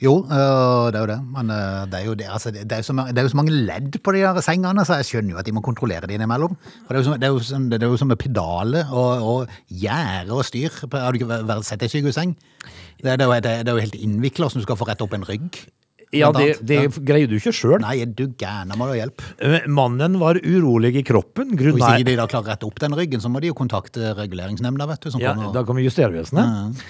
Jo, 0.00 0.12
øh, 0.30 0.92
det 0.92 0.94
er 0.94 1.00
jo 1.00 1.06
det. 1.10 1.16
Men 1.34 1.48
øh, 1.50 1.86
det 1.90 1.94
er 1.98 2.04
jo, 2.06 2.12
det, 2.14 2.26
altså, 2.30 2.50
det, 2.54 2.70
er 2.72 2.84
jo 2.86 2.94
det 3.08 3.18
er 3.18 3.22
jo 3.26 3.28
så 3.32 3.36
mange 3.36 3.50
ledd 3.50 3.96
på 4.04 4.12
de 4.14 4.20
der 4.22 4.40
sengene, 4.46 4.84
så 4.86 4.94
jeg 5.00 5.08
skjønner 5.08 5.32
jo 5.34 5.38
at 5.40 5.46
de 5.48 5.52
må 5.56 5.60
kontrollere 5.60 6.06
de 6.06 6.14
innimellom. 6.14 6.54
For 6.86 6.94
det 6.94 7.00
er 7.00 7.02
jo, 7.02 7.04
som- 7.08 7.18
det 7.18 7.26
er 7.26 7.32
jo, 7.32 7.38
som- 7.48 7.70
det 7.70 7.82
er 7.82 7.86
jo 7.90 7.96
som 7.96 8.08
med 8.08 8.16
pedaler 8.16 8.92
og, 8.92 9.26
og 9.26 9.48
gjerde 9.68 10.30
og 10.30 10.44
styr. 10.46 10.70
Har 10.92 11.10
du 11.12 11.18
ikke 11.18 11.62
sett 11.66 11.82
ei 11.82 11.88
sykehusseng? 11.88 12.36
Det, 13.02 13.18
det, 13.18 13.26
er 13.46 13.72
jo 13.72 13.76
helt 13.82 13.94
innvikla 13.98 14.46
hvordan 14.46 14.62
du 14.62 14.66
skal 14.68 14.76
få 14.78 14.86
rett 14.86 15.02
opp 15.02 15.12
en 15.18 15.26
rygg. 15.26 15.58
Ja, 16.16 16.30
det, 16.32 16.60
det 16.64 16.78
Ja. 16.82 16.88
greier 17.04 17.28
du 17.28 17.34
ikke 17.36 17.52
sjøl. 17.52 17.80
Nei, 17.82 18.04
du 18.06 18.28
gæren, 18.40 18.72
må 18.78 18.86
du 18.88 18.94
ha 18.94 19.00
hjelp. 19.02 19.20
Mannen 19.68 20.16
var 20.20 20.38
urolig 20.40 20.94
i 20.96 21.02
kroppen. 21.04 21.52
Og 21.52 21.58
hvis 21.76 21.84
ikke 21.84 22.06
de 22.08 22.16
da 22.16 22.26
klarer 22.30 22.46
å 22.46 22.52
rette 22.54 22.66
opp 22.66 22.78
den 22.80 22.96
ryggen, 22.96 23.20
så 23.20 23.28
må 23.28 23.40
de 23.44 23.50
jo 23.50 23.54
kontakte 23.58 24.14
reguleringsnemnda, 24.16 24.86
vet 24.88 25.04
du. 25.04 25.10
Som 25.12 25.20
ja, 25.20 25.34
kommer 25.34 25.52
Da 25.52 25.64
kommer 25.68 25.84
Justervesenet. 25.84 26.80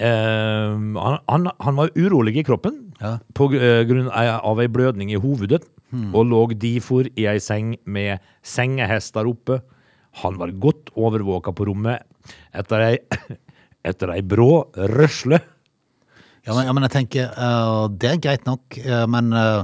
Eh, 0.00 0.72
han, 0.96 1.18
han, 1.28 1.50
han 1.60 1.76
var 1.76 1.90
urolig 2.00 2.38
i 2.40 2.44
kroppen 2.48 2.78
Ja. 3.02 3.18
på 3.36 3.50
eh, 3.58 3.82
grunn 3.84 4.08
av 4.08 4.60
ei 4.62 4.68
blødning 4.72 5.12
i 5.12 5.20
hovedet, 5.20 5.62
Hmm. 5.92 6.14
og 6.16 6.24
lå 6.24 6.38
difor 6.56 7.04
i 7.20 7.26
ei 7.28 7.36
seng 7.36 7.74
med 7.84 8.18
sengehester 8.42 9.26
oppe. 9.28 9.58
Han 10.22 10.38
var 10.40 10.48
godt 10.56 10.88
overvåka 10.96 11.52
på 11.52 11.66
rommet 11.68 12.00
etter 12.56 12.80
ei, 12.86 12.96
etter 13.84 14.08
ei 14.14 14.22
brå 14.22 14.72
røsle. 14.72 15.42
Ja, 16.42 16.56
men, 16.56 16.66
ja, 16.66 16.72
men 16.74 16.86
jeg 16.88 16.94
tenker, 16.96 17.30
uh, 17.38 17.86
det 17.86 18.08
er 18.10 18.22
greit 18.22 18.48
nok, 18.48 18.74
uh, 18.82 19.04
men 19.10 19.30
uh, 19.30 19.62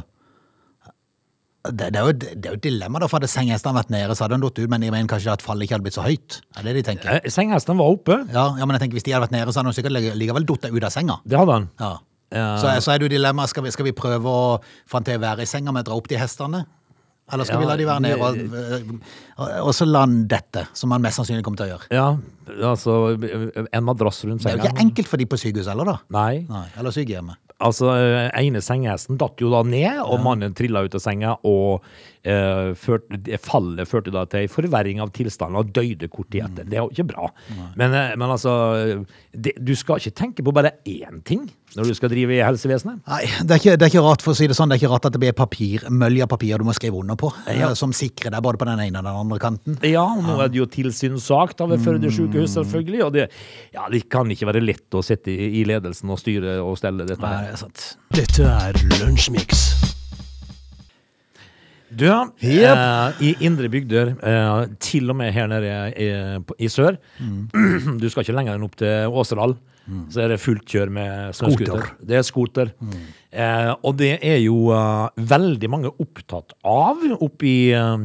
det, 1.67 1.89
det, 1.93 1.99
er 1.99 2.07
jo, 2.07 2.13
det 2.15 2.47
er 2.47 2.53
jo 2.53 2.59
et 2.61 2.65
dilemma 2.65 3.01
da, 3.03 3.09
for 3.11 3.19
hadde 3.19 3.31
sengehestene 3.33 3.75
vært 3.77 3.91
nede, 3.93 4.15
så 4.15 4.25
hadde 4.25 4.37
den 4.37 4.45
datt 4.47 4.61
ut, 4.61 4.69
men 4.71 4.85
jeg 4.87 4.95
mener 4.95 5.11
kanskje 5.11 5.35
at 5.35 5.45
fallet 5.45 5.67
ikke 5.67 5.77
hadde 5.77 5.87
blitt 5.89 5.99
så 5.99 6.07
høyt. 6.07 6.39
Er 6.57 6.69
det 6.69 6.77
de 6.79 6.85
tenker? 6.87 7.19
Eh, 7.19 7.33
Sengehestene 7.35 7.81
var 7.81 7.97
oppe. 7.97 8.21
Ja, 8.31 8.47
ja, 8.61 8.69
men 8.69 8.77
jeg 8.77 8.85
tenker 8.85 9.01
hvis 9.01 9.09
de 9.09 9.17
hadde 9.17 9.27
vært 9.27 9.35
nede, 9.35 9.53
så 9.53 9.61
hadde 9.61 9.75
de 9.75 9.81
sikkert 9.81 10.15
likevel 10.23 10.47
datt 10.49 10.69
ut 10.71 10.87
av 10.87 10.95
senga. 10.95 11.19
Det 11.27 11.41
hadde 11.41 11.59
han. 11.59 11.69
Ja. 11.83 11.93
Så, 12.31 12.71
så 12.85 12.93
er 12.93 13.01
det 13.01 13.09
jo 13.09 13.15
dilemma, 13.17 13.47
skal 13.49 13.65
vi, 13.65 13.73
skal 13.73 13.89
vi 13.89 13.97
prøve 13.97 14.31
å 14.31 14.49
få 14.61 15.01
han 15.01 15.07
til 15.09 15.19
å 15.19 15.25
være 15.25 15.45
i 15.45 15.49
senga 15.49 15.73
med 15.75 15.87
å 15.87 15.91
dra 15.91 15.99
opp 15.99 16.11
de 16.11 16.21
hestene? 16.21 16.63
Eller 17.33 17.49
skal 17.49 17.61
vi 17.61 17.69
la 17.69 17.77
de 17.77 17.87
være 17.89 18.05
nede 18.05 18.19
og, 18.25 18.39
og, 19.37 19.51
og 19.69 19.75
så 19.77 19.89
lande 19.89 20.25
dette, 20.31 20.65
som 20.77 20.95
han 20.95 21.05
mest 21.05 21.21
sannsynlig 21.21 21.45
kommer 21.47 21.61
til 21.61 21.69
å 21.69 21.75
gjøre? 21.75 21.91
Ja, 21.93 22.07
altså 22.71 22.97
en 23.17 23.85
madrass 23.85 24.23
rundt 24.25 24.47
Det 24.47 24.55
er 24.55 24.63
jo 24.63 24.71
ikke 24.71 24.87
enkelt 24.87 25.11
for 25.11 25.21
de 25.21 25.29
på 25.29 25.41
sykehuset 25.41 25.75
heller, 25.75 25.93
da. 25.93 25.99
Nei. 26.15 26.33
Nei, 26.49 26.65
eller 26.81 26.95
sykehjemmet. 26.95 27.41
Altså, 27.59 27.89
eh, 27.91 28.29
ene 28.39 28.61
sengehesten 28.63 29.19
datt 29.19 29.41
jo 29.43 29.51
da 29.51 29.65
ned, 29.67 29.99
og 30.05 30.21
mannen 30.23 30.55
trilla 30.55 30.85
ut 30.87 30.95
av 30.95 31.03
senga 31.03 31.33
og 31.49 31.83
eh, 32.23 32.71
ført, 32.79 33.09
fallet 33.43 33.91
førte 33.91 34.15
da 34.15 34.23
til 34.31 34.47
en 34.47 34.53
forverring 34.53 35.03
av 35.03 35.11
tilstanden 35.17 35.59
og 35.59 35.73
døde 35.75 36.07
kort 36.13 36.31
tid 36.31 36.47
etter. 36.47 36.69
Det 36.69 36.79
er 36.79 36.85
jo 36.85 36.93
ikke 36.95 37.09
bra. 37.11 37.33
Men, 37.75 37.97
eh, 37.99 38.13
men 38.15 38.29
altså, 38.31 38.53
det, 39.35 39.57
du 39.59 39.75
skal 39.79 39.99
ikke 39.99 40.21
tenke 40.23 40.47
på 40.47 40.55
bare 40.55 40.77
én 40.87 41.19
ting 41.27 41.49
når 41.77 41.91
du 41.91 41.95
skal 41.95 42.11
drive 42.11 42.33
i 42.35 42.41
helsevesenet. 42.43 43.03
Nei, 43.07 43.21
det 43.45 43.53
er, 43.55 43.61
ikke, 43.61 43.75
det 43.79 43.85
er 43.87 43.91
ikke 43.93 44.03
rart 44.07 44.23
for 44.25 44.33
å 44.33 44.39
si 44.39 44.47
det 44.49 44.57
sånn, 44.57 44.71
det 44.73 44.79
er 44.79 44.83
ikke 44.83 44.91
rart 44.95 45.09
at 45.11 45.15
det 45.15 45.21
blir 45.23 45.35
papir, 45.37 45.85
mølje 45.93 46.25
av 46.25 46.31
papir 46.33 46.59
du 46.59 46.65
må 46.67 46.73
skrive 46.77 46.97
under 47.03 47.19
på, 47.21 47.29
ja. 47.55 47.69
som 47.79 47.93
sikrer 47.95 48.33
deg 48.35 48.43
både 48.47 48.59
på 48.63 48.69
den 48.71 48.81
ene 48.87 49.03
og 49.03 49.05
den 49.09 49.21
andre 49.25 49.39
kanten. 49.43 49.77
Ja, 49.87 50.07
og 50.09 50.25
nå 50.25 50.39
er 50.43 50.49
det 50.53 50.59
jo 50.63 50.67
tilsynssak 50.73 51.53
da 51.59 51.69
ved 51.71 51.85
Førde 51.85 52.11
sykehus, 52.15 52.55
selvfølgelig. 52.57 53.03
Og 53.07 53.13
det, 53.19 53.29
ja, 53.77 53.85
det 53.93 54.05
kan 54.11 54.31
ikke 54.33 54.49
være 54.49 54.65
lett 54.65 54.97
å 54.99 55.05
sitte 55.05 55.31
i 55.35 55.51
i 55.59 55.65
ledelsen 55.69 56.11
og 56.13 56.19
styre 56.21 56.59
og 56.63 56.77
stelle 56.79 57.07
dette 57.09 57.23
Nei, 57.25 57.31
her. 57.35 57.47
det 57.49 57.55
er 57.57 57.63
sant. 57.63 57.87
Dette 58.15 58.49
er 58.49 58.83
Lunsjmix. 59.01 59.63
Du, 61.89 62.05
eh, 62.05 63.23
i 63.25 63.31
indre 63.47 63.69
bygder, 63.73 64.11
eh, 64.21 64.67
til 64.85 65.09
og 65.11 65.17
med 65.17 65.33
her 65.33 65.47
nede 65.49 65.71
i, 65.97 66.09
på- 66.45 66.57
i 66.61 66.69
sør 66.69 66.99
Du 68.03 68.05
skal 68.13 68.27
ikke 68.27 68.35
lenger 68.37 68.59
enn 68.59 68.67
opp 68.67 68.77
til 68.77 69.09
Åseral. 69.09 69.57
Så 70.13 70.23
er 70.25 70.33
det 70.33 70.41
fullt 70.43 70.67
kjør 70.69 70.91
med 70.93 71.37
snøscooter. 71.37 71.87
Det 72.05 72.19
er 72.19 72.27
scooter. 72.27 72.73
Eh, 73.31 73.71
og 73.73 73.97
det 74.01 74.15
er 74.25 74.39
jo 74.43 74.69
uh, 74.73 75.09
veldig 75.17 75.71
mange 75.73 75.93
opptatt 75.93 76.55
av 76.67 77.01
oppe 77.19 77.49
i 77.49 77.59
uh, 77.73 77.97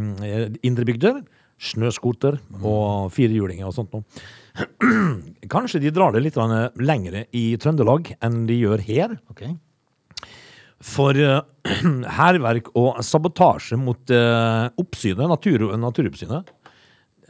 indre 0.63 0.87
bygder. 0.87 1.21
Snøscooter 1.63 2.39
og 2.59 3.11
firehjulinger 3.15 3.67
og 3.67 3.75
sånt 3.75 3.93
noe. 3.95 4.03
Kanskje 5.53 5.81
de 5.83 5.93
drar 5.95 6.13
det 6.13 6.23
litt 6.25 6.39
lengre 6.79 7.25
i 7.35 7.45
Trøndelag 7.61 8.13
enn 8.23 8.43
de 8.49 8.57
gjør 8.59 8.83
her. 8.87 9.15
Okay. 9.31 9.53
For 10.83 11.15
hærverk 12.19 12.73
uh, 12.73 12.81
og 12.81 13.05
sabotasje 13.05 13.79
mot 13.79 14.15
uh, 14.15 14.67
oppsynet, 14.79 15.27
natur, 15.31 15.69
naturoppsynet, 15.79 16.51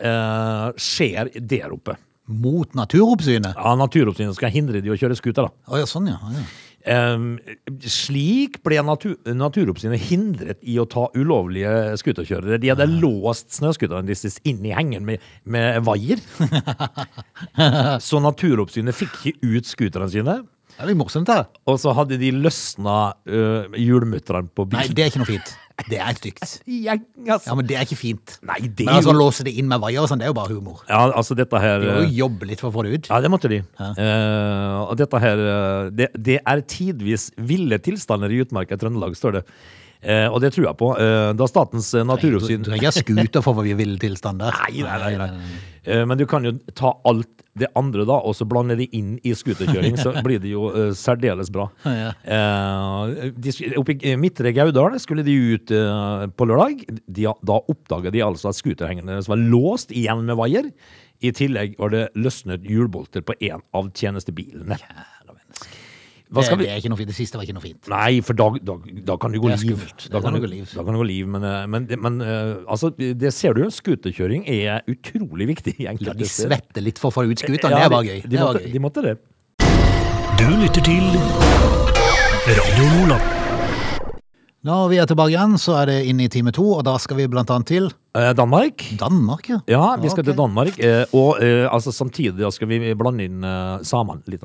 uh, 0.01 0.73
skjer 0.77 1.33
der 1.41 1.73
oppe. 1.73 1.97
Mot 2.31 2.71
naturoppsynet? 2.77 3.57
Ja, 3.57 3.73
Naturoppsynet 3.75 4.37
skal 4.37 4.53
hindre 4.53 4.79
de 4.83 4.93
å 4.93 4.95
kjøre 4.99 5.17
scooter. 5.19 5.49
Å 5.67 5.81
ja, 5.81 5.87
sånn 5.89 6.07
ja. 6.07 6.19
ja. 6.31 6.43
Um, 6.83 7.37
slik 7.87 8.57
ble 8.63 8.81
natur, 8.83 9.15
Naturoppsynet 9.27 10.01
hindret 10.09 10.59
i 10.67 10.75
å 10.79 10.87
ta 10.87 11.05
ulovlige 11.15 11.97
scooterkjørere. 11.99 12.59
De 12.59 12.71
hadde 12.71 12.87
låst 12.91 13.53
snøscooterne 13.55 14.07
deres 14.07 14.39
inn 14.47 14.63
i 14.67 14.73
hengeren 14.75 15.07
med, 15.07 15.23
med 15.43 15.83
vaier. 15.87 16.23
Så 18.07 18.23
Naturoppsynet 18.23 18.99
fikk 18.99 19.19
ikke 19.31 19.53
ut 19.55 19.71
scooterne 19.71 20.11
sine. 20.11 20.39
Det 20.73 20.81
er 20.81 20.89
litt 20.89 20.97
morsomt 20.97 21.29
det. 21.29 21.41
Og 21.69 21.75
så 21.77 21.91
hadde 21.93 22.17
de 22.17 22.31
løsna 22.33 22.97
uh, 23.29 23.75
hjulmutterne 23.77 24.49
på 24.49 24.65
Nei, 24.73 24.87
det 24.89 25.05
er 25.05 25.11
ikke 25.11 25.21
noe 25.21 25.29
fint. 25.29 25.51
Det 25.89 25.97
er 25.97 26.15
stygt. 26.15 26.61
Ja, 26.69 26.95
altså. 27.25 27.49
Ja, 27.49 27.55
men 27.57 27.67
det 27.67 27.77
er 27.79 27.87
ikke 27.87 27.97
fint. 27.97 28.35
Nei, 28.45 28.59
det 28.61 28.85
Men 28.85 28.93
er 28.93 28.99
altså, 28.99 29.11
jo 29.11 29.19
låse 29.19 29.45
det 29.47 29.55
inn 29.57 29.67
med 29.71 29.81
vaier 29.81 30.05
og 30.05 30.09
sånn, 30.11 30.21
det 30.21 30.27
er 30.27 30.31
jo 30.31 30.37
bare 30.37 30.53
humor. 30.53 30.83
Ja, 30.87 31.01
altså 31.09 31.35
dette 31.37 31.59
her 31.59 31.81
De 31.81 31.89
må 31.89 31.95
eh, 32.03 32.11
jo 32.11 32.23
jobbe 32.23 32.49
litt 32.49 32.61
for 32.61 32.69
å 32.69 32.75
få 32.75 32.85
det 32.85 32.93
ut. 32.93 33.09
Ja, 33.09 33.19
det 33.23 33.31
måtte 33.33 33.49
de. 33.51 33.59
Eh, 33.81 34.75
og 34.83 34.93
dette 35.01 35.21
her 35.23 35.41
eh, 35.43 35.93
det, 35.97 36.09
det 36.13 36.37
er 36.39 36.65
tidvis 36.75 37.31
ville 37.41 37.81
tilstander 37.83 38.31
i 38.31 38.43
utmarka 38.45 38.77
i 38.77 38.83
Trøndelag, 38.83 39.17
står 39.17 39.39
det. 39.39 39.47
Uh, 40.03 40.27
og 40.35 40.41
det 40.43 40.49
tror 40.51 40.65
jeg 40.67 40.75
på. 40.75 40.89
Uh, 40.99 41.29
da 41.39 41.45
Statens 41.47 41.93
naturoppsyn 41.95 42.59
Du 42.59 42.67
trenger 42.67 42.81
ikke 42.81 42.89
ha 42.89 42.95
scooter 42.97 43.43
for 43.45 43.55
å 43.55 43.61
få 43.61 43.77
ville 43.79 43.95
tilstander. 44.01 44.51
Nei, 44.65 44.83
nei, 44.83 44.97
nei, 44.99 45.29
nei. 45.31 45.53
Uh, 45.87 46.01
Men 46.09 46.19
du 46.19 46.25
kan 46.27 46.43
jo 46.43 46.57
ta 46.75 46.91
alt 47.07 47.42
det 47.59 47.69
andre, 47.77 48.05
da, 48.09 48.17
og 48.17 48.33
så 48.37 48.47
blander 48.49 48.79
de 48.79 48.87
inn 48.97 49.15
i 49.21 49.33
scooterkjøring, 49.37 49.97
så 50.01 50.15
blir 50.25 50.41
det 50.41 50.53
jo 50.53 50.69
uh, 50.73 50.89
særdeles 50.97 51.51
bra. 51.53 51.67
Ja. 51.85 52.09
Uh, 52.25 53.29
de, 53.37 53.53
oppe 53.79 53.97
i 54.01 54.15
Midtre 54.19 54.53
Gaudal 54.55 54.97
skulle 55.01 55.25
de 55.25 55.35
ut 55.53 55.73
uh, 55.75 56.25
på 56.33 56.49
lørdag. 56.49 56.83
De, 57.05 57.29
da 57.29 57.59
oppdaga 57.61 58.13
de 58.13 58.25
altså 58.25 58.49
at 58.49 58.57
scooterhengerne 58.57 59.21
var 59.27 59.41
låst 59.41 59.93
igjen 59.93 60.25
med 60.25 60.39
vaier. 60.39 60.71
I 61.23 61.31
tillegg 61.31 61.77
var 61.79 61.93
det 61.93 62.07
løsnet 62.19 62.65
hjulbolter 62.67 63.23
på 63.23 63.37
en 63.47 63.61
av 63.77 63.93
tjenestebilene. 63.95 64.75
Hva 65.22 65.22
Det, 66.33 66.45
skal 66.47 66.57
vi 66.57 66.65
det 66.65 66.71
er 66.73 66.79
ikke 66.81 66.89
noe 66.89 66.97
fint. 66.97 67.09
Det 67.11 67.15
siste 67.17 67.37
var 67.37 67.43
ikke 67.45 67.53
noe 67.57 67.63
fint. 67.63 67.89
Nei, 67.91 68.21
for 68.25 68.33
da, 68.33 68.47
da, 68.57 68.75
da 69.11 69.17
kan 69.21 69.33
det 69.35 69.41
gå 69.43 69.51
liv. 69.53 69.83
Da 70.09 70.17
kan 70.19 70.25
kan 70.25 70.33
det 70.33 70.41
gå 70.41 70.49
liv. 70.49 70.65
Da 70.73 70.83
kan 70.83 70.95
det 70.95 71.01
gå 71.03 71.07
liv, 71.09 71.27
men, 71.35 71.43
eh, 71.45 71.67
men, 71.69 71.87
men 72.01 72.21
eh, 72.25 72.55
altså, 72.67 72.89
det 72.97 73.33
ser 73.35 73.53
du. 73.53 73.67
skutekjøring 73.69 74.47
er 74.49 74.81
utrolig 74.89 75.47
viktig 75.53 75.75
La 75.83 76.13
de 76.17 76.25
svette 76.25 76.81
litt 76.81 76.97
for 77.01 77.11
å 77.11 77.15
få 77.19 77.27
ut 77.29 77.37
skutene. 77.43 77.77
Ja, 77.77 77.89
det 77.89 77.99
de- 77.99 78.09
gøy. 78.09 78.21
De, 78.23 78.27
Det 78.33 78.39
er 78.39 78.45
måtte, 78.47 78.63
gøy. 78.65 78.73
de 78.73 78.79
måtte 78.87 79.05
det. 79.05 79.15
Du 80.39 80.47
lytter 80.57 80.81
til 80.81 81.05
Radio 82.57 82.89
Nordland. 82.97 83.29
Når 84.63 84.89
vi 84.89 84.97
er 85.03 85.05
tilbake 85.05 85.33
igjen, 85.35 85.57
så 85.59 85.73
er 85.81 85.89
det 85.91 85.97
inne 86.07 86.23
i 86.23 86.29
time 86.31 86.51
to, 86.55 86.63
og 86.77 86.85
da 86.87 86.95
skal 86.97 87.17
vi 87.19 87.27
blant 87.27 87.49
annet 87.51 87.67
til 87.67 87.89
Eh, 88.15 88.31
Danmark. 88.37 88.83
Danmark, 88.97 89.49
ja. 89.49 89.59
Ja, 89.67 89.95
vi 89.97 90.09
skal 90.09 90.21
okay. 90.23 90.31
til 90.31 90.37
Danmark. 90.37 90.77
og 91.13 91.41
altså, 91.43 91.91
samtidig 91.91 92.53
skal 92.53 92.67
vi 92.69 92.93
blande 92.95 93.25
inn 93.27 93.41
samene 93.83 94.21
litt. 94.27 94.41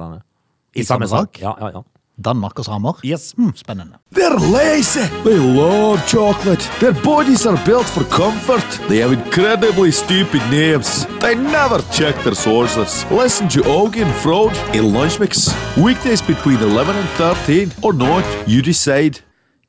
I 0.75 0.85
samme 0.85 1.09
sak? 1.09 1.41
Ja, 1.41 1.55
ja, 1.61 1.71
ja. 1.75 1.83
Danmark 2.19 2.59
og 2.59 2.65
samer. 2.65 2.99
Yes. 3.05 3.35
Mm, 3.39 3.53
spennende. 3.55 3.99
They're 4.15 4.39
lazy. 4.53 5.07
They 5.23 5.39
love 5.39 6.01
chocolate. 6.09 6.63
Their 6.81 6.95
bodies 7.05 7.47
are 7.47 7.59
built 7.65 7.87
for 7.87 8.03
comfort. 8.11 8.67
They 8.89 8.99
have 8.99 9.13
incredibly 9.13 9.91
stupid 9.93 10.43
names. 10.51 11.07
They 11.21 11.35
never 11.35 11.79
check 11.93 12.17
their 12.25 12.35
sources. 12.35 13.07
Listen 13.11 13.49
to 13.49 13.61
Augie 13.63 14.03
and 14.03 14.15
Frode 14.15 14.57
in 14.75 14.93
Lunch 14.93 15.21
Mix. 15.21 15.55
Weekdays 15.77 16.23
between 16.23 16.59
11 16.59 16.97
and 16.97 17.09
13 17.09 17.71
or 17.83 17.93
not, 17.95 18.25
you 18.49 18.63
decide. 18.63 19.23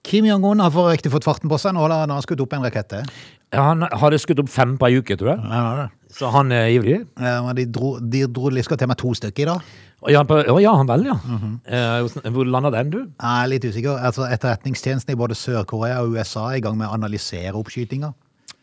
Kim 0.04 0.26
Jong-un 0.26 0.60
har 0.60 0.72
for 0.72 0.90
riktig 0.90 1.12
fått 1.12 1.28
farten 1.28 1.50
på 1.52 1.58
seg. 1.62 1.76
Nå 1.76 1.86
har 1.86 2.08
han 2.08 2.22
skutt 2.26 2.42
opp 2.42 2.54
en 2.58 2.66
rakett 2.66 2.90
til. 2.90 3.06
Ja, 3.54 3.64
Han 3.72 3.82
har 3.82 4.18
skutt 4.22 4.40
opp 4.44 4.50
fem 4.54 4.78
på 4.78 4.88
ei 4.90 5.00
uke, 5.02 5.18
tror 5.18 5.34
jeg. 5.34 5.44
Ja, 5.44 5.62
ja, 5.62 5.86
ja. 5.86 5.88
Så 6.14 6.30
han 6.34 6.52
er 6.54 6.70
ivrig. 6.74 7.04
Ja, 7.22 7.40
men 7.46 7.56
De 7.58 7.66
dro, 7.70 7.96
de 8.00 8.24
dro 8.28 8.50
de 8.50 8.64
skal 8.66 8.78
til 8.82 8.90
meg 8.90 8.98
to 8.98 9.14
stykker 9.18 9.46
i 9.46 9.50
dag. 9.50 9.70
Å 10.00 10.12
ja, 10.14 10.22
ja, 10.64 10.74
han 10.80 10.88
vel, 10.88 11.06
ja. 11.10 11.18
Mhm. 11.28 11.56
Eh, 11.68 12.30
hvor 12.32 12.48
landa 12.48 12.72
den, 12.72 12.90
du? 12.94 13.00
Jeg 13.04 13.44
er 13.44 13.50
litt 13.52 13.66
usikker. 13.68 13.98
Altså, 14.00 14.26
Etterretningstjenesten 14.32 15.14
i 15.14 15.20
både 15.20 15.36
Sør-Korea 15.36 16.00
og 16.04 16.16
USA 16.16 16.48
er 16.54 16.62
i 16.62 16.64
gang 16.64 16.78
med 16.80 16.88
å 16.88 16.96
analysere 16.96 17.54
oppskytinga. 17.60 18.14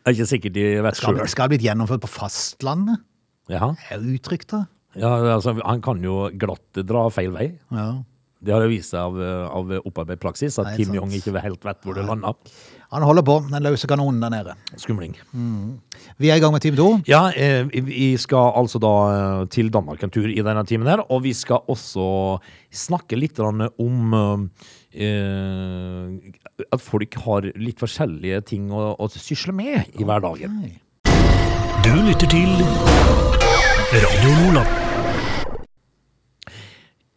Er 0.07 0.15
ikke 0.15 0.27
sikkert 0.31 0.55
de 0.55 0.65
vet 0.81 0.97
sjøl. 0.97 1.19
skal 1.27 1.45
ha 1.45 1.51
blitt 1.51 1.65
gjennomført 1.67 2.01
på 2.01 2.09
fastlandet? 2.09 3.03
Ja. 3.51 3.73
Er 3.91 3.99
det 4.01 4.19
utrygt, 4.19 4.49
da? 4.51 4.65
ja, 4.97 5.11
altså, 5.35 5.53
han 5.61 5.81
kan 5.83 6.01
jo 6.03 6.29
glatt 6.39 6.79
dra 6.87 7.07
feil 7.13 7.31
vei. 7.35 7.51
Ja. 7.71 7.89
Det 8.43 8.53
har 8.53 8.63
jo 8.65 8.71
vist 8.71 8.93
seg 8.93 9.01
av, 9.01 9.17
av 9.49 9.71
opparbeidet 9.81 10.21
praksis 10.21 10.57
at 10.61 10.75
Kim. 10.77 10.93
Jong 10.95 11.13
ikke 11.17 11.33
helt 11.41 11.63
vet 11.65 11.85
hvor 11.85 11.97
det 11.97 12.05
landa. 12.05 12.33
Han 12.93 13.03
holder 13.03 13.23
på, 13.27 13.35
den 13.51 13.65
løse 13.65 13.87
kanonen 13.89 14.21
der 14.23 14.31
nede. 14.31 14.53
Skumling. 14.79 15.15
Vi 16.17 16.29
er 16.31 16.39
i 16.39 16.39
gang 16.39 16.53
med 16.55 16.63
time 16.63 16.77
to. 16.79 16.87
Ja, 17.09 17.27
eh, 17.35 17.67
vi 17.67 18.13
skal 18.17 18.53
altså 18.55 18.79
da 18.79 18.93
eh, 19.11 19.47
til 19.51 19.71
Danmark 19.73 20.03
en 20.03 20.13
tur 20.13 20.29
i 20.31 20.39
denne 20.39 20.63
timen 20.65 20.87
her, 20.87 21.03
og 21.11 21.25
vi 21.25 21.33
skal 21.35 21.67
også 21.67 22.39
snakke 22.71 23.19
litt 23.19 23.39
om 23.43 23.65
eh, 24.95 26.07
at 26.71 26.81
folk 26.81 27.19
har 27.27 27.51
litt 27.59 27.83
forskjellige 27.83 28.41
ting 28.53 28.71
å, 28.71 28.93
å 28.95 29.11
sysle 29.11 29.55
med 29.55 29.99
i 29.99 30.07
hverdagen. 30.07 30.61
Okay. 30.63 30.79
Du 31.83 31.91
lytter 32.07 32.27
til 32.31 32.55
Radio 33.91 34.31
Nordland. 34.39 34.96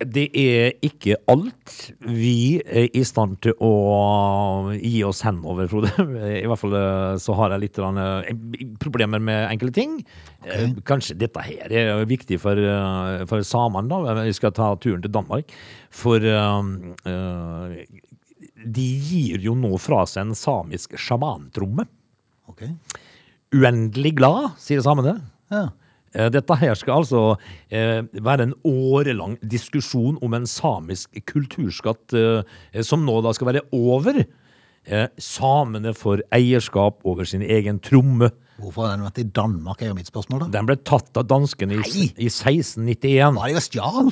Det 0.01 0.31
er 0.33 0.79
ikke 0.87 1.19
alt 1.29 1.75
vi 2.01 2.57
er 2.65 2.87
i 2.97 3.03
stand 3.05 3.37
til 3.45 3.53
å 3.61 4.73
gi 4.73 5.03
oss 5.05 5.21
hen 5.27 5.43
over, 5.45 5.69
Frode. 5.69 5.91
I 6.41 6.47
hvert 6.49 6.61
fall 6.63 6.77
eh, 6.79 7.17
så 7.21 7.37
har 7.37 7.53
jeg 7.53 7.65
litt 7.67 7.81
eh, 7.85 8.31
problemer 8.81 9.21
med 9.21 9.45
enkelte 9.51 9.77
ting. 9.77 9.99
Okay. 10.41 10.71
Kanskje 10.89 11.19
dette 11.21 11.45
her 11.45 11.75
er 11.83 12.07
viktig 12.09 12.41
for, 12.41 12.57
eh, 12.57 13.27
for 13.29 13.45
samene, 13.45 13.93
da. 13.93 14.17
Vi 14.23 14.33
skal 14.37 14.55
ta 14.57 14.73
turen 14.81 15.05
til 15.05 15.13
Danmark. 15.13 15.53
For 15.93 16.25
eh, 16.25 16.73
eh, 17.13 17.77
de 18.65 18.87
gir 19.11 19.45
jo 19.45 19.57
nå 19.59 19.75
fra 19.81 20.07
seg 20.09 20.31
en 20.31 20.39
samisk 20.39 20.97
sjamantromme. 21.01 21.85
Ok. 22.49 22.65
Uendelig 23.53 24.17
glad, 24.17 24.57
sier 24.63 24.81
samene. 24.85 25.19
Ja. 25.53 25.69
Eh, 26.15 26.29
Dette 26.35 26.57
her 26.59 26.75
skal 26.79 27.03
altså 27.05 27.23
eh, 27.71 28.03
være 28.19 28.49
en 28.49 28.55
årelang 28.67 29.37
diskusjon 29.43 30.19
om 30.25 30.35
en 30.35 30.47
samisk 30.51 31.21
kulturskatt 31.31 32.15
eh, 32.19 32.83
som 32.87 33.05
nå 33.07 33.21
da 33.25 33.35
skal 33.37 33.53
være 33.53 33.67
over. 33.77 34.23
Eh, 34.91 35.07
samene 35.21 35.93
får 35.95 36.25
eierskap 36.35 37.05
over 37.07 37.29
sin 37.29 37.45
egen 37.45 37.79
tromme. 37.85 38.31
Hvorfor 38.61 38.87
har 38.89 38.97
den 38.97 39.07
vært 39.07 39.21
i 39.23 39.29
Danmark, 39.39 39.83
er 39.83 39.93
jo 39.93 39.99
mitt 40.01 40.11
spørsmål, 40.11 40.47
da. 40.47 40.51
Den 40.59 40.67
ble 40.69 40.77
tatt 40.85 41.17
av 41.17 41.29
danskene 41.31 41.79
i, 41.81 42.09
i 42.11 42.29
1691. 42.29 43.39
Var 43.39 43.47
det 43.53 43.55
jo 43.57 43.65
stjal? 43.69 44.11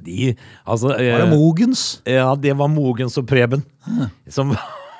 De, 0.00 0.34
altså, 0.64 0.94
eh, 0.96 1.10
Var 1.12 1.24
det 1.24 1.32
Mogens? 1.32 1.86
Ja, 2.08 2.30
det 2.38 2.54
var 2.56 2.70
Mogens 2.72 3.18
og 3.20 3.26
Preben. 3.28 3.64
Som 4.32 4.54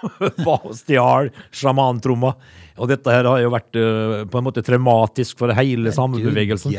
var 0.47 0.65
og 0.67 0.75
stjal 0.79 1.31
sjamantromma. 1.55 2.33
Og 2.81 2.89
dette 2.89 3.13
her 3.13 3.27
har 3.29 3.43
jo 3.43 3.51
vært 3.53 3.77
uh, 3.77 4.15
på 4.31 4.41
en 4.41 4.47
måte 4.47 4.65
traumatisk 4.65 5.41
for 5.43 5.53
hele 5.57 5.93
samebevegelsen. 5.93 6.77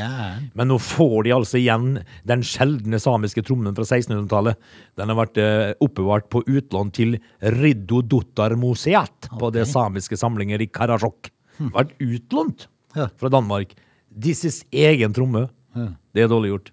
Men 0.57 0.71
nå 0.71 0.79
får 0.81 1.27
de 1.27 1.35
altså 1.35 1.59
igjen 1.59 1.99
den 2.27 2.45
sjeldne 2.47 2.99
samiske 3.01 3.43
trommen 3.45 3.77
fra 3.77 3.85
1600-tallet. 3.85 4.57
Den 4.97 5.13
har 5.13 5.19
vært 5.21 5.39
uh, 5.41 5.67
oppbevart 5.83 6.29
på 6.33 6.43
utlån 6.47 6.91
til 6.97 7.19
Riddu 7.59 8.01
Dottar 8.01 8.57
Museat 8.59 9.29
på 9.37 9.53
det 9.53 9.67
samiske 9.69 10.17
samlinger 10.19 10.63
i 10.63 10.71
Karasjok. 10.71 11.29
Vært 11.71 11.93
utlånt 12.01 12.67
fra 12.95 13.31
Danmark. 13.31 13.75
Disses 14.09 14.63
egen 14.73 15.13
tromme. 15.15 15.47
Det 16.11 16.25
er 16.25 16.31
dårlig 16.31 16.55
gjort. 16.55 16.71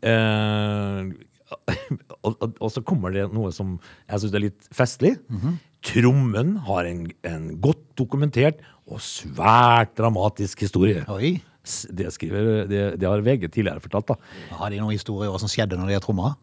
Eh, 0.00 1.10
og, 2.24 2.32
og, 2.34 2.56
og 2.56 2.72
så 2.72 2.82
kommer 2.86 3.14
det 3.14 3.26
noe 3.34 3.50
som 3.54 3.76
jeg 4.06 4.22
syns 4.22 4.36
er 4.36 4.44
litt 4.46 4.70
festlig. 4.74 5.14
Trommen 5.86 6.56
har 6.66 6.88
en, 6.88 7.06
en 7.26 7.46
godt 7.62 7.82
dokumentert 7.98 8.60
og 8.90 9.00
svært 9.04 9.94
dramatisk 9.98 10.66
historie. 10.66 11.04
Oi. 11.12 11.38
Det, 11.92 12.08
skriver, 12.14 12.66
det, 12.70 12.82
det 13.00 13.06
har 13.06 13.22
VG 13.24 13.46
tidligere 13.52 13.82
fortalt. 13.84 14.12
da. 14.12 14.36
Har 14.58 14.72
de 14.72 14.80
noen 14.80 14.96
historier 14.96 15.34
som 15.40 15.50
skjedde 15.50 15.78
når 15.78 15.92
de 15.92 15.98
har 15.98 16.04
tromma? 16.04 16.34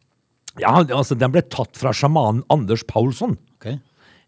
Ja, 0.61 0.73
altså 0.81 1.17
Den 1.17 1.33
ble 1.33 1.43
tatt 1.45 1.77
fra 1.77 1.93
sjamanen 1.93 2.43
Anders 2.53 2.85
Paulsson. 2.87 3.35
Okay. 3.57 3.79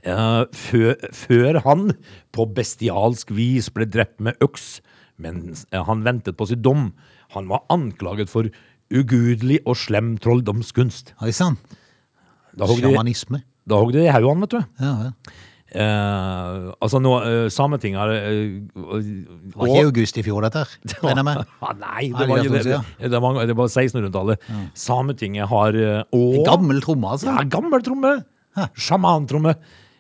Uh, 0.06 0.46
før, 0.56 0.96
før 1.16 1.60
han 1.66 1.90
på 2.36 2.46
bestialsk 2.56 3.34
vis 3.36 3.68
ble 3.76 3.88
drept 3.90 4.22
med 4.24 4.40
øks 4.46 4.78
mens 5.20 5.66
eh, 5.74 5.84
han 5.84 6.06
ventet 6.06 6.38
på 6.40 6.48
sin 6.48 6.62
dom. 6.64 6.86
Han 7.36 7.50
var 7.52 7.66
anklaget 7.74 8.32
for 8.32 8.48
ugudelig 8.90 9.60
og 9.66 9.78
slem 9.78 10.16
trolldomskunst. 10.22 11.14
Oi 11.24 11.34
sann. 11.36 11.60
Sjamanisme. 12.58 13.44
da 13.70 13.78
hogg 13.80 13.94
de 13.94 14.08
i 14.08 14.12
haugene, 14.12 14.48
vet 14.48 14.58
du. 14.58 14.60
Ja, 14.82 14.96
ja. 15.10 15.38
Eh, 15.70 16.70
altså 16.82 16.98
nå, 16.98 17.12
uh, 17.22 17.48
Sametinget 17.54 18.00
har 18.02 18.10
eh, 18.10 18.56
Det 18.74 19.54
var 19.54 19.70
ikke 19.70 19.84
august 19.92 20.18
i 20.18 20.24
fjor, 20.26 20.42
dette. 20.48 20.64
Regner 21.04 21.26
med. 21.28 21.44
Ah, 21.62 21.76
nei, 21.78 22.08
det 22.10 22.26
var, 22.26 22.42
det 22.42 22.64
det, 22.66 22.80
det, 23.14 23.22
var, 23.22 23.38
var 23.60 23.70
1600-tallet. 23.70 24.50
Sametinget 24.74 25.52
har 25.52 25.78
uh, 25.78 26.42
Gammel 26.48 26.82
tromme, 26.82 27.14
altså. 27.14 27.30
Ja, 27.30 27.46
gammel 27.46 27.86
tromme. 27.86 28.16
Sjamantromme. 28.74 29.54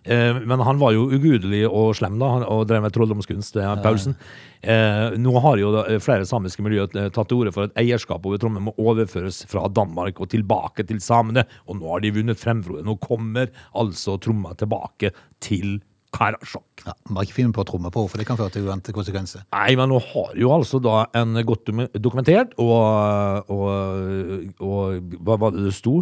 Eh, 0.03 0.37
men 0.47 0.61
han 0.63 0.79
var 0.79 0.93
jo 0.95 1.07
ugudelig 1.11 1.65
og 1.67 1.91
slem 1.99 2.19
da, 2.21 2.29
og 2.47 2.67
drev 2.69 2.85
med 2.85 2.95
trolldomskunst, 2.95 3.59
Paulsen. 3.83 4.15
Eh, 4.61 5.17
nå 5.19 5.33
har 5.43 5.59
jo 5.59 5.73
eh, 5.83 5.99
flere 6.03 6.27
samiske 6.27 6.63
miljøer 6.65 7.11
tatt 7.15 7.29
til 7.31 7.41
orde 7.41 7.53
for 7.55 7.67
at 7.67 7.75
eierskapet 7.79 8.27
over 8.27 8.41
Trondheim 8.41 8.69
må 8.69 8.75
overføres 8.79 9.43
fra 9.51 9.67
Danmark 9.71 10.19
og 10.19 10.31
tilbake 10.33 10.87
til 10.87 11.03
samene, 11.03 11.45
og 11.67 11.79
nå 11.79 11.93
har 11.93 12.03
de 12.03 12.15
vunnet 12.15 12.39
frem. 12.39 12.63
Nå 12.63 12.97
kommer 13.03 13.51
altså 13.77 14.17
tromma 14.23 14.55
tilbake 14.59 15.13
til 15.43 15.79
Karasjok. 16.15 16.87
Ja, 16.87 16.95
Bare 17.11 17.27
ikke 17.27 17.35
finne 17.37 17.53
på 17.53 17.61
å 17.61 17.67
tromme 17.69 17.91
på, 17.93 18.01
for 18.09 18.17
det 18.17 18.25
kan 18.25 18.39
føre 18.39 18.49
til 18.55 18.65
uante 18.65 18.93
konsekvenser. 18.95 19.43
Nei, 19.53 19.75
men 19.77 19.91
nå 19.91 19.99
har 20.01 20.33
jo 20.41 20.49
altså 20.55 20.79
da 20.81 21.03
en 21.19 21.37
godt 21.45 21.69
dokumentert 22.01 22.55
og, 22.57 23.51
og, 23.53 24.55
og 24.57 25.19
hva 25.21 25.37
var 25.43 25.53
det 25.53 25.67
det 25.67 25.75
sto? 25.77 25.99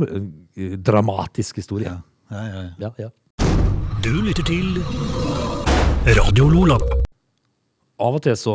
Dramatisk 0.88 1.60
historie. 1.60 1.92
Ja, 1.92 2.00
ja, 2.32 2.46
ja. 2.48 2.68
Ja, 2.88 2.94
ja. 3.08 3.10
Du 4.08 4.22
lytter 4.24 4.46
til 4.48 4.78
Radio 6.16 6.46
Lola. 6.48 6.78
Av 8.00 8.16
og 8.16 8.22
til 8.24 8.38
så, 8.40 8.54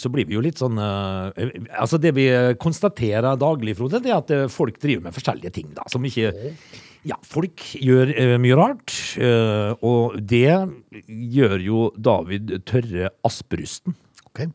så 0.00 0.08
blir 0.08 0.24
vi 0.24 0.32
jo 0.38 0.40
litt 0.40 0.62
sånn 0.62 0.80
uh, 0.80 1.28
Altså, 1.76 1.98
det 2.00 2.14
vi 2.16 2.24
konstaterer 2.56 3.36
daglig, 3.36 3.74
Frode, 3.76 4.00
det 4.00 4.14
er 4.14 4.16
at 4.16 4.32
eh, 4.32 4.46
folk 4.48 4.78
driver 4.80 5.04
med 5.04 5.16
forskjellige 5.18 5.52
ting, 5.58 5.68
da, 5.76 5.84
som 5.92 6.06
ikke 6.08 6.32
Ja, 7.04 7.18
folk 7.20 7.66
gjør 7.76 8.14
uh, 8.16 8.34
mye 8.40 8.56
rart, 8.56 8.96
uh, 9.20 9.76
og 9.84 10.16
det 10.24 10.56
gjør 11.36 11.68
jo 11.68 11.84
David 12.00 12.56
Tørre 12.64 13.12
Asperusten. 13.28 13.92
Ok. 14.30 14.46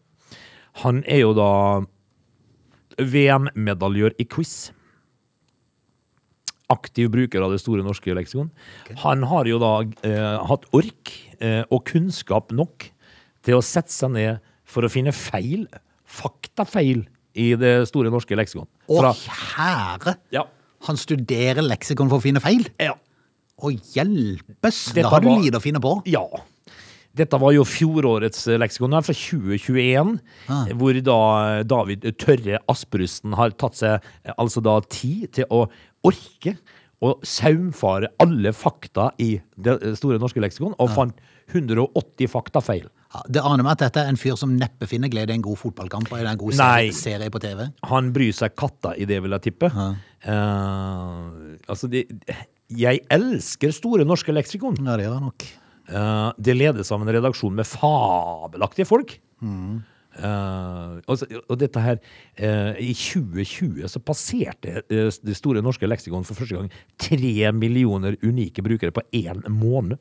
Han 0.81 1.05
er 1.05 1.27
jo 1.27 1.37
da 1.37 1.51
VM-medaljør 2.97 4.17
i 4.17 4.25
quiz. 4.25 4.71
Aktiv 6.73 7.11
bruker 7.13 7.43
av 7.45 7.53
det 7.53 7.61
store 7.61 7.85
norske 7.85 8.15
leksikon. 8.17 8.49
Han 9.03 9.25
har 9.29 9.49
jo 9.49 9.59
da 9.61 9.73
eh, 10.07 10.47
hatt 10.49 10.67
ork 10.75 11.13
eh, 11.39 11.61
og 11.69 11.83
kunnskap 11.89 12.53
nok 12.55 12.89
til 13.43 13.59
å 13.59 13.63
sette 13.65 13.93
seg 13.93 14.13
ned 14.15 14.43
for 14.65 14.87
å 14.87 14.91
finne 14.91 15.13
feil, 15.15 15.67
faktafeil, 16.07 17.05
i 17.33 17.53
det 17.57 17.87
store 17.89 18.11
norske 18.13 18.37
leksikon. 18.37 18.67
Å, 18.93 19.13
kjære! 19.17 20.17
ja. 20.35 20.45
Han 20.83 20.97
studerer 20.99 21.63
leksikon 21.63 22.09
for 22.11 22.19
å 22.19 22.23
finne 22.23 22.43
feil? 22.43 22.67
ja. 22.81 22.97
Å 23.63 23.69
hjelpes! 23.69 24.79
Dette 24.91 25.05
Da 25.05 25.11
har 25.13 25.21
du 25.23 25.29
lite 25.29 25.59
å 25.59 25.63
finne 25.63 25.79
på. 25.79 25.93
Ja. 26.09 26.25
Dette 27.13 27.37
var 27.37 27.53
jo 27.53 27.65
fjorårets 27.67 28.47
eh, 28.49 28.59
leksikon, 28.61 28.95
fra 29.05 29.13
2021, 29.13 30.15
Ah. 30.49 30.71
hvor 30.73 30.97
da 31.05 31.19
David 31.63 32.07
Tørre 32.17 32.59
Asperusten 32.71 33.35
har 33.37 33.53
tatt 33.53 33.77
seg 33.77 33.99
eh, 34.23 34.33
altså 34.37 34.63
da 34.65 34.79
tid 34.89 35.29
til 35.39 35.45
å 35.53 35.67
orke 36.03 36.57
å 37.03 37.17
saumfare 37.25 38.09
alle 38.23 38.53
fakta 38.55 39.11
i 39.21 39.35
det 39.59 39.77
eh, 39.83 39.93
store 39.99 40.17
norske 40.21 40.41
leksikon, 40.41 40.73
og 40.79 40.89
fant 40.95 41.19
180 41.53 42.31
faktafeil. 42.31 42.87
feil 42.87 42.91
det 43.29 43.43
aner 43.45 43.61
meg 43.61 43.75
at 43.75 43.83
dette 43.85 44.01
er 44.01 44.09
en 44.09 44.17
fyr 44.17 44.37
som 44.39 44.55
neppe 44.57 44.87
finner 44.89 45.11
glede 45.11 45.33
i 45.33 45.37
en 45.37 45.43
god 45.45 45.59
fotballkamp 45.61 46.09
eller 46.11 46.31
en 46.31 46.39
god 46.41 46.57
Nei. 46.57 46.89
serie, 46.95 47.29
på 47.29 47.41
TV. 47.43 47.67
Han 47.91 48.09
bryr 48.15 48.33
seg 48.33 48.55
katta 48.57 48.95
i 48.97 49.05
det, 49.09 49.19
vil 49.21 49.35
jeg 49.37 49.45
tippe. 49.51 49.69
Eh, 49.69 51.59
altså, 51.69 51.89
de, 51.91 52.05
jeg 52.73 53.03
elsker 53.13 53.75
Store 53.75 54.07
norske 54.07 54.33
leksikon. 54.33 54.79
Ja, 54.81 54.97
det 54.97 55.05
gjør 55.07 55.19
han 55.19 55.29
nok. 55.29 55.45
Eh, 55.89 56.29
det 56.39 56.55
ledes 56.55 56.91
av 56.91 57.03
en 57.03 57.11
redaksjon 57.11 57.55
med 57.55 57.67
fabelaktige 57.67 58.87
folk. 58.87 59.17
Eh, 60.13 60.95
og, 61.09 61.23
og 61.49 61.55
dette 61.57 61.81
her 61.81 61.95
uh, 61.97 62.75
I 62.77 62.91
2020 62.93 63.87
så 63.89 63.97
passerte 64.05 64.83
eh, 64.85 65.07
Det 65.25 65.33
store 65.33 65.63
norske 65.65 65.89
leksikon 65.89 66.21
for 66.27 66.37
første 66.37 66.53
gang 66.53 66.67
tre 67.01 67.49
millioner 67.57 68.13
unike 68.21 68.61
brukere 68.61 68.93
på 68.93 69.01
én 69.23 69.41
måned. 69.49 69.97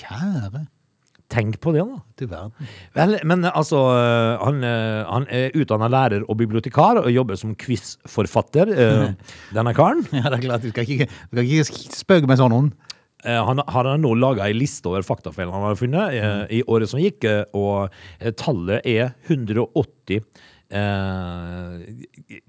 Kjære 0.00 0.66
Tenk 1.32 1.56
på 1.64 1.72
det, 1.72 1.80
da. 2.28 2.40
Vel, 2.92 3.14
men 3.24 3.46
altså 3.48 3.78
Han, 4.42 4.58
han 4.60 5.24
er 5.32 5.54
utdanna 5.56 5.88
lærer 5.88 6.26
og 6.26 6.36
bibliotekar 6.36 7.00
og 7.00 7.08
jobber 7.08 7.38
som 7.40 7.54
quizforfatter, 7.56 8.68
denne 9.56 9.72
karen. 9.72 10.04
Ja, 10.12 10.26
det 10.26 10.42
er 10.42 10.44
klart, 10.44 10.66
Du 10.66 10.68
skal 10.74 10.84
ikke, 10.84 11.08
du 11.08 11.40
skal 11.40 11.48
ikke 11.48 11.96
spøke 11.96 12.28
med 12.28 12.36
sånn 12.36 12.52
hund. 12.52 12.92
Eh, 13.24 13.40
Han 13.46 13.62
han 13.62 13.86
har 13.86 13.98
nå 14.02 14.14
laga 14.18 14.48
ei 14.48 14.56
liste 14.56 14.88
over 14.90 15.04
faktafeil 15.06 15.50
han 15.52 15.66
har 15.68 15.78
funnet 15.78 16.16
mm. 16.16 16.46
i 16.50 16.62
året 16.66 16.90
som 16.90 17.00
gikk, 17.02 17.24
eh, 17.28 17.44
og 17.54 17.92
eh, 18.18 18.32
tallet 18.34 18.86
er 18.88 19.12
180 19.30 20.22
eh, 20.72 22.40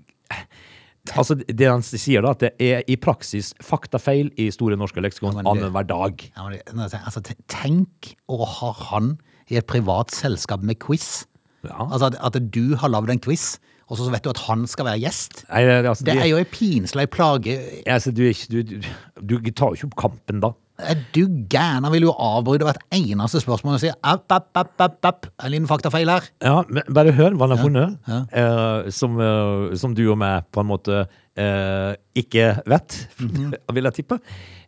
Altså, 1.12 1.36
det 1.36 1.68
han 1.68 1.82
sier, 1.84 2.24
da, 2.24 2.32
at 2.32 2.40
det 2.46 2.52
er 2.64 2.86
i 2.88 2.96
praksis 2.96 3.52
faktafeil 3.62 4.30
i 4.40 4.48
Store 4.56 4.78
norske 4.80 5.04
leksikon 5.04 5.36
Ja, 5.36 5.44
annenhver 5.52 5.84
dag. 5.84 6.24
Ja, 6.32 6.46
men 6.48 6.80
altså, 6.80 7.20
tenk 7.52 8.14
å 8.32 8.40
ha 8.48 8.72
han 8.88 9.18
i 9.52 9.60
et 9.60 9.68
privat 9.68 10.16
selskap 10.16 10.64
med 10.64 10.80
quiz. 10.80 11.26
Ja. 11.68 11.90
Altså 11.90 12.08
at, 12.08 12.18
at 12.24 12.40
du 12.56 12.78
har 12.80 12.92
lagd 12.92 13.12
en 13.12 13.20
quiz, 13.20 13.58
og 13.92 14.00
så 14.00 14.08
vet 14.14 14.24
du 14.24 14.32
at 14.32 14.46
han 14.48 14.64
skal 14.70 14.88
være 14.88 15.04
gjest. 15.04 15.44
Nei, 15.50 15.66
det, 15.68 15.78
altså, 15.92 16.08
Det 16.08 16.16
er 16.16 16.30
jo 16.32 16.40
en 16.40 16.52
pinslig 16.56 17.10
plage. 17.12 17.58
altså, 17.86 18.16
du, 18.16 18.24
du, 18.32 18.80
du, 19.20 19.36
du 19.44 19.52
tar 19.52 19.74
jo 19.74 19.82
ikke 19.82 19.92
opp 19.92 20.00
kampen 20.06 20.40
da. 20.44 20.54
Er 20.82 20.98
du 21.14 21.28
gæren? 21.52 21.86
Han 21.86 21.94
vil 21.94 22.08
jo 22.08 22.14
avbryte 22.18 22.66
hvert 22.66 22.82
eneste 22.96 23.44
spørsmål 23.44 23.76
og 23.78 23.84
si 23.84 23.92
app, 23.94 24.26
app, 24.34 24.50
app, 24.58 24.74
app, 24.82 24.98
app. 25.06 25.28
En 25.46 25.54
liten 25.54 25.70
faktafeil 25.70 26.10
her. 26.10 26.26
Ja, 26.42 26.64
men 26.66 26.88
bare 26.90 27.14
hør 27.14 27.38
hva 27.38 27.46
han 27.46 27.54
har 27.54 27.62
funnet, 27.62 27.98
eh, 28.10 28.90
som, 28.90 29.20
eh, 29.22 29.76
som 29.78 29.94
du 29.94 30.08
og 30.08 30.18
meg 30.24 30.50
på 30.50 30.64
en 30.64 30.72
måte 30.72 31.04
eh, 31.38 31.94
ikke 32.18 32.56
vet, 32.70 32.98
vil 33.78 33.90
jeg 33.90 33.98
tippe. 34.00 34.20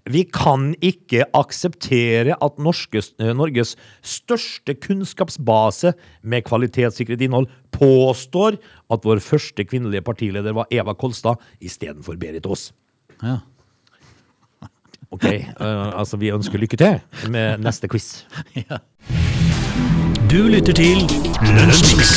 Vi 0.05 0.21
kan 0.29 0.69
ikke 0.85 1.25
akseptere 1.33 2.35
at 2.37 2.61
norske, 2.61 3.01
eh, 3.17 3.33
Norges 3.33 3.73
største 4.05 4.77
kunnskapsbase 4.77 5.95
med 6.21 6.45
kvalitetssikret 6.45 7.25
innhold 7.25 7.49
påstår 7.73 8.59
at 8.93 9.09
vår 9.09 9.23
første 9.25 9.65
kvinnelige 9.65 10.05
partileder 10.05 10.53
var 10.53 10.69
Eva 10.69 10.93
Kolstad 10.93 11.41
istedenfor 11.59 12.21
Berit 12.21 12.45
Aas. 12.45 12.69
Ja. 13.23 13.39
Ok, 15.15 15.25
Uh, 15.61 15.95
altså 16.01 16.17
vi 16.19 16.31
ønsker 16.35 16.59
lykke 16.59 16.77
til 16.77 17.29
med 17.31 17.61
neste 17.63 17.87
quiz. 17.91 18.25
Du 20.25 20.41
lytter 20.49 20.73
til 20.75 21.03
Lønnsmix. 21.55 22.09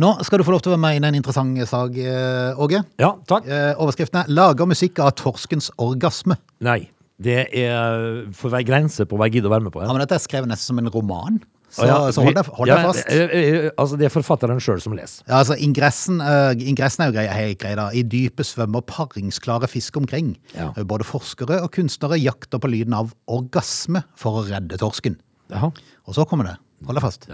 Nå 0.00 0.10
skal 0.24 0.38
du 0.40 0.44
få 0.46 0.52
lov 0.54 0.60
til 0.62 0.70
å 0.72 0.76
være 0.76 0.82
med 0.84 0.98
inn 0.98 1.06
i 1.06 1.08
en 1.10 1.16
interessant 1.18 1.56
sak, 1.68 1.96
eh, 1.98 2.60
Åge. 2.60 2.82
Ja, 3.00 3.10
takk. 3.28 3.48
Eh, 3.48 3.72
Overskriften 3.80 4.20
er 4.22 4.28
'Lager 4.28 4.68
musikk 4.68 4.98
av 5.00 5.14
torskens 5.16 5.70
orgasme'. 5.80 6.36
Nei, 6.60 6.90
det 7.20 7.48
er 7.52 8.30
for 8.32 8.48
hver 8.52 8.64
grense 8.64 9.04
på 9.08 9.16
hva 9.16 9.26
jeg 9.26 9.40
gidder 9.40 9.48
å 9.50 9.56
være 9.56 9.64
med 9.64 9.72
på. 9.72 9.80
Ja, 9.80 9.86
Ja. 9.88 9.92
men 9.92 10.00
Dette 10.06 10.14
er 10.16 10.24
skrevet 10.24 10.48
nesten 10.48 10.66
som 10.66 10.78
en 10.78 10.88
roman. 10.88 11.40
Så, 11.66 11.84
ja, 11.88 11.96
så 12.14 12.22
hold 12.22 12.36
deg, 12.38 12.48
hold 12.56 12.70
deg 12.70 12.78
ja, 12.78 12.84
fast. 12.86 13.08
eh, 13.10 13.32
eh, 13.34 13.64
altså, 13.74 13.98
det 13.98 14.06
er 14.06 14.12
forfatteren 14.14 14.60
sjøl 14.62 14.78
som 14.80 14.94
leser. 14.96 15.24
Ja, 15.26 15.40
altså 15.40 15.56
ingressen, 15.60 16.20
uh, 16.22 16.54
ingressen 16.54 17.04
er 17.04 17.10
jo 17.10 17.16
grei, 17.18 17.26
helt 17.26 17.58
grei 17.60 17.72
da. 17.78 17.88
I 17.90 18.04
dypet 18.06 18.48
svømmer 18.48 18.84
paringsklare 18.86 19.68
fisk 19.70 19.98
omkring. 19.98 20.36
Ja. 20.54 20.70
Både 20.86 21.06
forskere 21.08 21.58
og 21.64 21.72
kunstnere 21.74 22.20
jakter 22.22 22.62
på 22.62 22.70
lyden 22.70 22.94
av 22.96 23.10
orgasme 23.26 24.04
for 24.18 24.40
å 24.40 24.46
redde 24.46 24.78
torsken. 24.80 25.18
Jaha. 25.52 25.72
Og 26.06 26.16
så 26.16 26.26
kommer 26.28 26.52
det, 26.52 26.56
hold 26.86 27.00
deg 27.00 27.04
fast, 27.04 27.26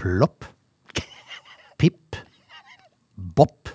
plopp, 0.00 0.46
pipp, 1.80 2.20
bopp, 3.16 3.72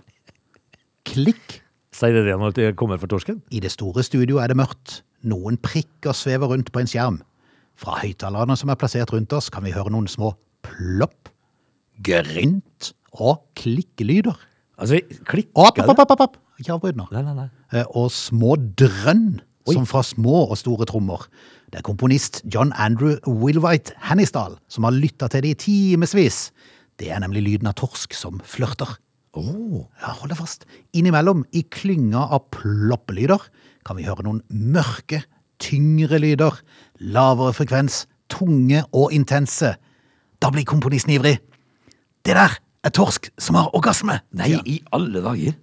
klikk. 1.09 1.59
Sier 1.97 2.13
det 2.13 2.27
det 2.29 2.37
når 2.37 2.53
det 2.53 2.71
kommer 2.77 3.01
for 3.01 3.09
torsken? 3.09 3.41
I 3.49 3.61
det 3.63 3.73
store 3.73 4.05
studioet 4.05 4.45
er 4.45 4.53
det 4.53 4.61
mørkt. 4.61 5.01
Noen 5.27 5.57
prikker 5.57 6.13
svever 6.15 6.53
rundt 6.53 6.69
på 6.71 6.83
en 6.83 6.89
skjerm. 6.89 7.17
Fra 7.77 7.99
høyttalerne 8.01 8.55
som 8.57 8.71
er 8.73 8.79
plassert 8.79 9.11
rundt 9.13 9.33
oss, 9.37 9.51
kan 9.53 9.65
vi 9.65 9.73
høre 9.75 9.91
noen 9.93 10.07
små 10.09 10.33
plopp, 10.65 11.29
grynt 12.03 12.91
og 13.17 13.43
klikkelyder. 13.57 14.37
Altså, 14.77 14.99
klikker 15.25 15.57
Opp, 15.57 15.79
opp, 15.81 15.99
opp, 16.03 16.11
opp, 16.13 16.23
opp. 16.27 16.37
Ikke 16.61 16.73
avbryt 16.75 16.97
nå. 16.97 17.07
Nei, 17.13 17.21
nei, 17.25 17.33
nei. 17.37 17.47
Eh, 17.73 17.85
Og 17.97 18.09
små 18.13 18.55
drønn, 18.77 19.39
som 19.67 19.85
fra 19.89 19.99
små 20.05 20.45
og 20.47 20.55
store 20.57 20.85
trommer. 20.87 21.25
Det 21.73 21.81
er 21.81 21.83
komponist 21.85 22.39
John 22.47 22.69
Andrew 22.79 23.17
Wilwhite 23.27 23.91
Hannisdal 24.07 24.55
som 24.71 24.85
har 24.87 24.95
lytta 24.95 25.27
til 25.33 25.43
det 25.43 25.49
i 25.51 25.57
timevis. 25.65 26.51
Det 26.97 27.09
er 27.11 27.19
nemlig 27.19 27.43
lyden 27.43 27.67
av 27.67 27.75
torsk 27.81 28.15
som 28.15 28.39
flørter. 28.47 28.93
Åh. 29.37 29.81
Ja, 30.01 30.13
hold 30.21 30.31
deg 30.31 30.39
fast. 30.39 30.63
Innimellom, 30.97 31.43
i 31.51 31.65
klynga 31.67 32.23
av 32.31 32.47
ploppelyder, 32.55 33.43
kan 33.85 33.99
vi 33.99 34.07
høre 34.07 34.23
noen 34.25 34.39
mørke, 34.49 35.19
tyngre 35.61 36.17
lyder. 36.23 36.55
Lavere 36.99 37.53
frekvens, 37.53 38.05
tunge 38.29 38.83
og 38.93 39.13
intense. 39.15 39.75
Da 40.41 40.49
blir 40.53 40.65
komponisten 40.67 41.13
ivrig. 41.15 41.37
Det 42.25 42.35
der 42.35 42.57
er 42.83 42.93
torsk 42.93 43.29
som 43.41 43.55
har 43.59 43.69
orgasme! 43.75 44.19
Nei, 44.37 44.51
ja. 44.55 44.63
i 44.65 44.79
alle 44.95 45.21
dager. 45.23 45.55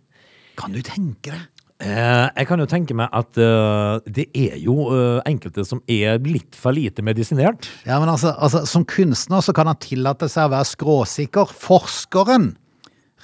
Kan 0.58 0.72
du 0.74 0.80
tenke 0.86 1.32
deg? 1.34 1.42
Eh, 1.84 2.28
jeg 2.38 2.46
kan 2.46 2.60
jo 2.62 2.66
tenke 2.70 2.94
meg 2.96 3.10
at 3.12 3.36
eh, 3.42 3.96
det 4.14 4.28
er 4.38 4.54
jo 4.62 4.86
eh, 4.94 5.18
enkelte 5.26 5.64
som 5.66 5.80
er 5.90 6.20
litt 6.22 6.54
for 6.56 6.72
lite 6.72 7.02
medisinert. 7.04 7.66
Ja, 7.84 7.98
men 8.00 8.08
altså, 8.08 8.30
altså, 8.38 8.62
Som 8.70 8.86
kunstner 8.88 9.42
så 9.42 9.52
kan 9.52 9.66
han 9.66 9.80
tillate 9.82 10.28
seg 10.30 10.46
å 10.46 10.52
være 10.54 10.68
skråsikker. 10.70 11.50
Forskeren 11.50 12.52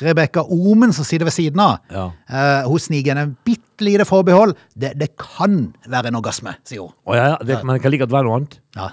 Rebekka 0.00 0.42
Omen, 0.50 0.92
som 0.96 1.04
sitter 1.04 1.28
ved 1.28 1.36
siden 1.36 1.60
av, 1.60 1.78
Ja. 1.92 2.10
eh, 2.28 2.66
hun 2.68 2.78
sniker 2.80 3.16
en 3.20 3.36
bitte 3.44 3.59
lite 3.84 4.06
forbehold. 4.08 4.56
Det, 4.74 4.92
det 5.00 5.12
kan 5.20 5.70
være 5.90 6.12
en 6.12 6.18
orgasme, 6.20 6.56
sier 6.68 6.86
hun. 6.86 6.94
Å 7.08 7.18
ja, 7.18 7.28
det, 7.42 7.60
men 7.64 7.76
det 7.76 7.84
kan 7.84 7.94
like 7.94 8.06
godt 8.06 8.14
være 8.16 8.28
noe 8.28 8.40
annet. 8.40 8.58
Ja. 8.78 8.90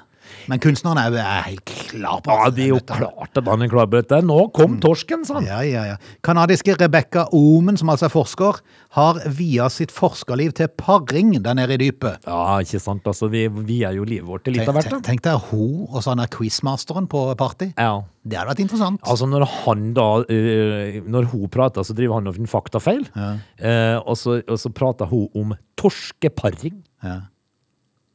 Men 0.48 0.60
kunstneren 0.64 0.98
er 1.02 1.18
er 1.18 1.42
helt 1.48 1.66
klar 1.66 2.22
på 2.24 2.32
Ja, 2.32 2.50
de 2.50 2.56
det 2.56 2.64
er 2.64 2.68
jo 2.70 2.80
dette- 2.80 2.98
klart 3.00 3.38
at 3.42 3.46
han 3.48 3.62
er 3.62 3.68
klar 3.72 3.86
på 3.88 3.98
dette. 4.02 4.22
Nå 4.24 4.52
kom 4.54 4.80
torsken, 4.80 5.26
sa 5.26 5.36
han. 5.36 5.46
Ja, 5.46 5.60
ja, 5.62 5.84
ja. 5.94 5.98
Kanadiske 6.24 6.76
Rebekka 6.80 7.28
Omen, 7.34 7.78
som 7.78 7.90
altså 7.90 8.06
er 8.06 8.14
forsker, 8.14 8.62
har 8.98 9.20
via 9.28 9.68
sitt 9.70 9.92
forskerliv 9.92 10.54
til 10.54 10.68
paring 10.68 11.34
der 11.44 11.54
nede 11.54 11.74
i 11.74 11.78
dypet. 11.78 12.24
Ja, 12.26 12.60
ikke 12.64 12.80
sant. 12.82 13.04
Altså, 13.06 13.28
vi, 13.30 13.48
vi 13.48 13.82
er 13.84 13.92
jo 13.98 14.04
livet 14.08 14.28
vårt 14.28 14.44
til 14.46 14.54
litt 14.58 14.68
av 14.68 14.74
hvert. 14.76 14.90
tenk, 14.90 15.04
da. 15.04 15.08
tenk 15.12 15.22
deg 15.28 15.42
hun 15.52 15.88
og 15.92 16.02
så 16.04 16.10
han 16.16 16.20
er 16.24 16.28
quizmasteren 16.28 17.08
på 17.08 17.36
party. 17.38 17.72
Ja. 17.78 18.02
Det 18.28 18.36
hadde 18.38 18.50
vært 18.50 18.60
interessant. 18.66 19.00
Altså 19.08 19.28
når 19.30 19.46
han 19.64 19.94
da 19.96 20.08
eh, 20.28 20.98
Når 21.08 21.30
hun 21.32 21.48
prater, 21.50 21.84
så 21.88 21.94
driver 21.96 22.16
han 22.20 22.28
og 22.28 22.36
finner 22.36 22.52
faktafeil. 22.52 23.06
Eh, 23.16 23.98
og, 24.04 24.18
så, 24.20 24.42
og 24.48 24.60
så 24.60 24.72
prater 24.76 25.06
hun 25.08 25.28
om 25.36 25.54
torskeparing. 25.80 26.84
Ja. 27.04 27.20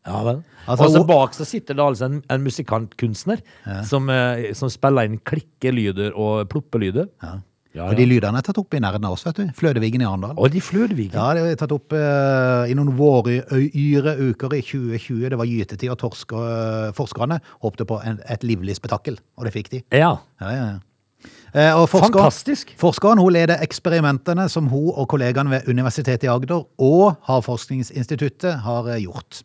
Ja 0.07 0.19
vel. 0.27 0.43
Altså, 0.67 0.89
og 0.89 0.97
så 0.97 1.05
bak 1.07 1.35
så 1.37 1.47
sitter 1.47 1.79
det 1.79 1.85
altså 1.85 2.09
en, 2.09 2.21
en 2.31 2.43
musikantkunstner 2.43 3.43
som, 3.87 4.11
eh, 4.11 4.51
som 4.59 4.71
spiller 4.73 5.07
inn 5.07 5.21
klikkelyder 5.23 6.17
og 6.19 6.49
ploppelyder. 6.51 7.07
Ja. 7.23 7.39
Ja, 7.73 7.87
Og 7.89 7.97
de 7.97 8.05
lydene 8.05 8.37
er 8.37 8.45
tatt 8.45 8.59
opp 8.61 8.75
i 8.77 8.81
nærheten 8.85 9.07
av 9.09 9.15
oss, 9.17 9.23
vet 9.25 9.39
du. 9.39 9.47
Flødevigen 9.57 10.03
i 10.05 10.05
Arendal. 10.05 10.35
Og 10.37 10.51
de 10.53 10.61
Flødevigen? 10.61 11.17
Ja, 11.17 11.31
det 11.33 11.55
er 11.55 11.61
tatt 11.63 11.73
opp 11.73 11.95
eh, 11.97 12.69
i 12.69 12.77
noen 12.77 12.93
våryre 12.99 14.13
uker 14.21 14.57
i 14.59 14.61
2020. 14.61 15.31
Det 15.33 15.39
var 15.41 15.49
gytetid, 15.49 15.89
og 15.89 15.97
torsker, 16.03 16.91
forskerne 16.99 17.39
håpte 17.65 17.87
på 17.89 17.97
en, 18.05 18.21
et 18.29 18.45
livlig 18.45 18.77
spetakkel, 18.77 19.17
og 19.41 19.49
det 19.49 19.55
fikk 19.57 19.73
de. 19.73 19.81
Ja. 19.89 20.19
Ja, 20.43 20.51
ja, 20.53 20.67
ja. 20.75 20.81
Eh, 21.53 21.73
og 21.77 21.87
forsker, 21.89 22.19
Fantastisk. 22.19 22.75
Forskeren 22.81 23.21
hun 23.23 23.33
leder 23.33 23.65
eksperimentene 23.65 24.51
som 24.53 24.69
hun 24.73 24.91
og 24.93 25.09
kollegaene 25.09 25.57
ved 25.57 25.73
Universitetet 25.73 26.29
i 26.29 26.33
Agder 26.33 26.67
og 26.77 27.17
Havforskningsinstituttet 27.29 28.67
har 28.67 28.93
eh, 28.93 29.01
gjort. 29.07 29.43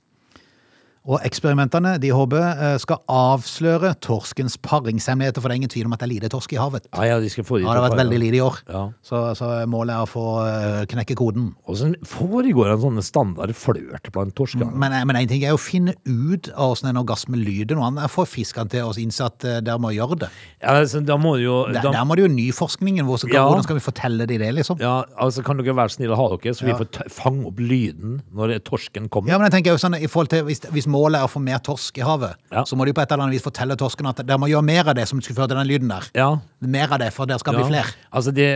Og 1.07 1.21
eksperimentene 1.23 1.93
de 2.03 2.09
håper 2.11 2.43
eh, 2.43 2.75
skal 2.83 2.99
avsløre 3.07 3.93
torskens 4.03 4.57
paringshemmeligheter, 4.59 5.39
for 5.39 5.47
det 5.47 5.55
er 5.55 5.61
ingen 5.61 5.71
tvil 5.71 5.87
om 5.87 5.95
at 5.95 6.01
det 6.03 6.07
er 6.09 6.13
lite 6.13 6.31
torsk 6.33 6.51
i 6.55 6.59
havet. 6.59 6.89
Ja, 6.91 7.05
ja, 7.13 7.19
de 7.23 7.29
skal 7.31 7.45
få 7.47 7.61
Ja, 7.61 7.69
det 7.71 7.79
har 7.79 7.85
vært 7.89 8.01
veldig 8.01 8.19
lite 8.25 8.39
i 8.39 8.43
år. 8.43 8.59
Ja. 8.67 8.81
Så, 9.07 9.21
så 9.39 9.51
målet 9.71 9.95
er 9.95 10.03
å 10.03 10.09
få 10.11 10.25
eh, 10.43 10.81
knekke 10.91 11.15
koden. 11.19 11.49
Og 11.67 11.79
så 11.79 11.91
foregår 12.07 12.73
en 12.73 12.83
sånn 12.83 13.01
standard 13.07 13.55
flørt 13.55 14.11
blant 14.15 14.35
torskene. 14.37 14.67
Men, 14.75 14.97
men 15.07 15.21
en 15.21 15.31
ting 15.31 15.45
er 15.47 15.55
å 15.55 15.61
finne 15.61 15.95
ut 16.03 16.51
av 16.53 16.73
hvordan 16.73 16.91
en 16.91 17.01
orgasme 17.03 17.39
lyder. 17.39 17.79
Noe 17.79 17.87
annet 17.91 18.03
er 18.03 18.11
å 18.11 18.15
få 18.17 18.27
fiskene 18.27 18.67
til 18.75 18.89
å 18.89 18.91
innse 18.99 19.29
at 19.31 19.47
der 19.63 19.79
må 19.81 19.93
gjøre 19.95 20.19
det. 20.25 20.31
Ja, 20.59 20.75
altså, 20.81 20.99
da 21.07 21.15
må 21.21 21.37
jo 21.39 21.61
da, 21.71 21.85
der 21.87 22.03
må 22.07 22.17
det 22.19 22.27
jo 22.27 22.33
nyforskningen. 22.35 23.07
Hvor, 23.07 23.23
Ja. 23.31 23.45
Hvordan 23.47 23.63
skal 23.65 23.77
vi 23.79 23.83
fortelle 23.85 24.27
de 24.27 24.37
det, 24.41 24.51
liksom? 24.59 24.79
ja, 24.83 24.97
altså 25.15 25.43
Kan 25.45 25.59
dere 25.61 25.75
være 25.77 25.93
snille 25.93 26.15
å 26.15 26.19
ha 26.19 26.27
dere, 26.35 26.53
så 26.57 26.67
vi 26.67 26.75
får 26.75 27.07
fange 27.13 27.47
opp 27.47 27.59
lyden 27.61 28.19
når 28.35 28.57
torsken 28.67 29.07
kommer? 29.13 29.31
Ja, 29.31 29.39
men 29.39 29.47
jeg 29.47 29.57
tenker 29.59 29.75
jo 29.75 29.81
sånn, 29.81 29.95
i 29.99 30.09
forhold 30.11 30.31
til 30.33 30.43
Hvis, 30.47 30.63
hvis 30.73 30.87
målet 30.97 31.21
er 31.21 31.27
å 31.27 31.31
få 31.31 31.39
mer 31.45 31.61
torsk 31.63 32.01
i 32.01 32.05
havet, 32.05 32.33
Ja. 32.51 32.63
så 32.65 32.75
må 32.75 32.85
de 32.89 32.93
på 32.97 33.01
et 33.05 33.11
eller 33.13 33.23
annet 33.27 33.37
vis 33.37 33.45
fortelle 33.45 33.77
torsken 33.77 34.09
at 34.09 34.19
dere 34.25 34.39
må 34.41 34.49
gjøre 34.49 34.65
mer 34.65 34.89
av 34.89 34.95
det 34.97 35.05
som 35.07 35.21
skulle 35.21 35.37
føre 35.37 35.53
til 35.53 35.61
den 35.61 35.69
lyden 35.69 35.93
der. 35.93 36.09
Ja. 36.17 36.27
Mer 36.65 36.91
av 36.97 36.99
det, 37.05 37.11
for 37.13 37.29
dere 37.29 37.39
skal 37.39 37.55
bli 37.59 37.67
flere. 37.69 37.93
Altså, 38.11 38.33
de, 38.33 38.49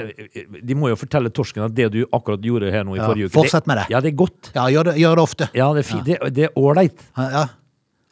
de 0.66 0.76
må 0.76 0.90
jo 0.90 0.98
fortelle 1.00 1.30
torsken 1.30 1.64
at 1.70 1.76
det 1.78 1.92
du 1.94 2.02
akkurat 2.12 2.42
gjorde 2.42 2.72
her 2.74 2.84
nå 2.88 2.98
i 2.98 3.00
Ja, 3.00 3.08
forrige 3.12 3.30
uke 3.30 3.38
fortsett 3.38 3.68
med 3.70 3.78
det. 3.84 3.88
Ja, 3.94 4.02
det 4.02 4.12
er 4.14 4.18
godt. 4.26 4.52
Ja, 4.58 4.66
gjør 4.74 4.90
det, 4.92 4.98
gjør 5.06 5.16
det 5.22 5.26
ofte. 5.30 5.50
Ja, 5.54 5.72
det 5.78 6.46
er 6.50 6.56
ålreit. 6.60 7.08
Ja, 7.18 7.30
ja. 7.38 7.46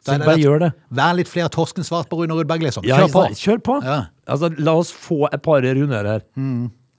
Så 0.00 0.14
bare 0.24 0.38
gjør 0.40 0.62
det. 0.62 0.70
Vær 0.96 1.12
litt 1.18 1.28
flere 1.28 1.50
torsken 1.52 1.84
svart 1.84 2.08
på 2.08 2.16
Rune 2.22 2.32
Rudberg, 2.38 2.62
liksom. 2.64 2.86
Kjør 2.88 3.10
på. 3.12 3.24
Kjør 3.36 3.58
på. 3.66 3.74
Ja. 3.84 3.98
Altså, 4.30 4.48
la 4.56 4.72
oss 4.80 4.94
få 4.96 5.26
et 5.28 5.42
par 5.44 5.60
runder 5.66 6.08
her 6.14 6.22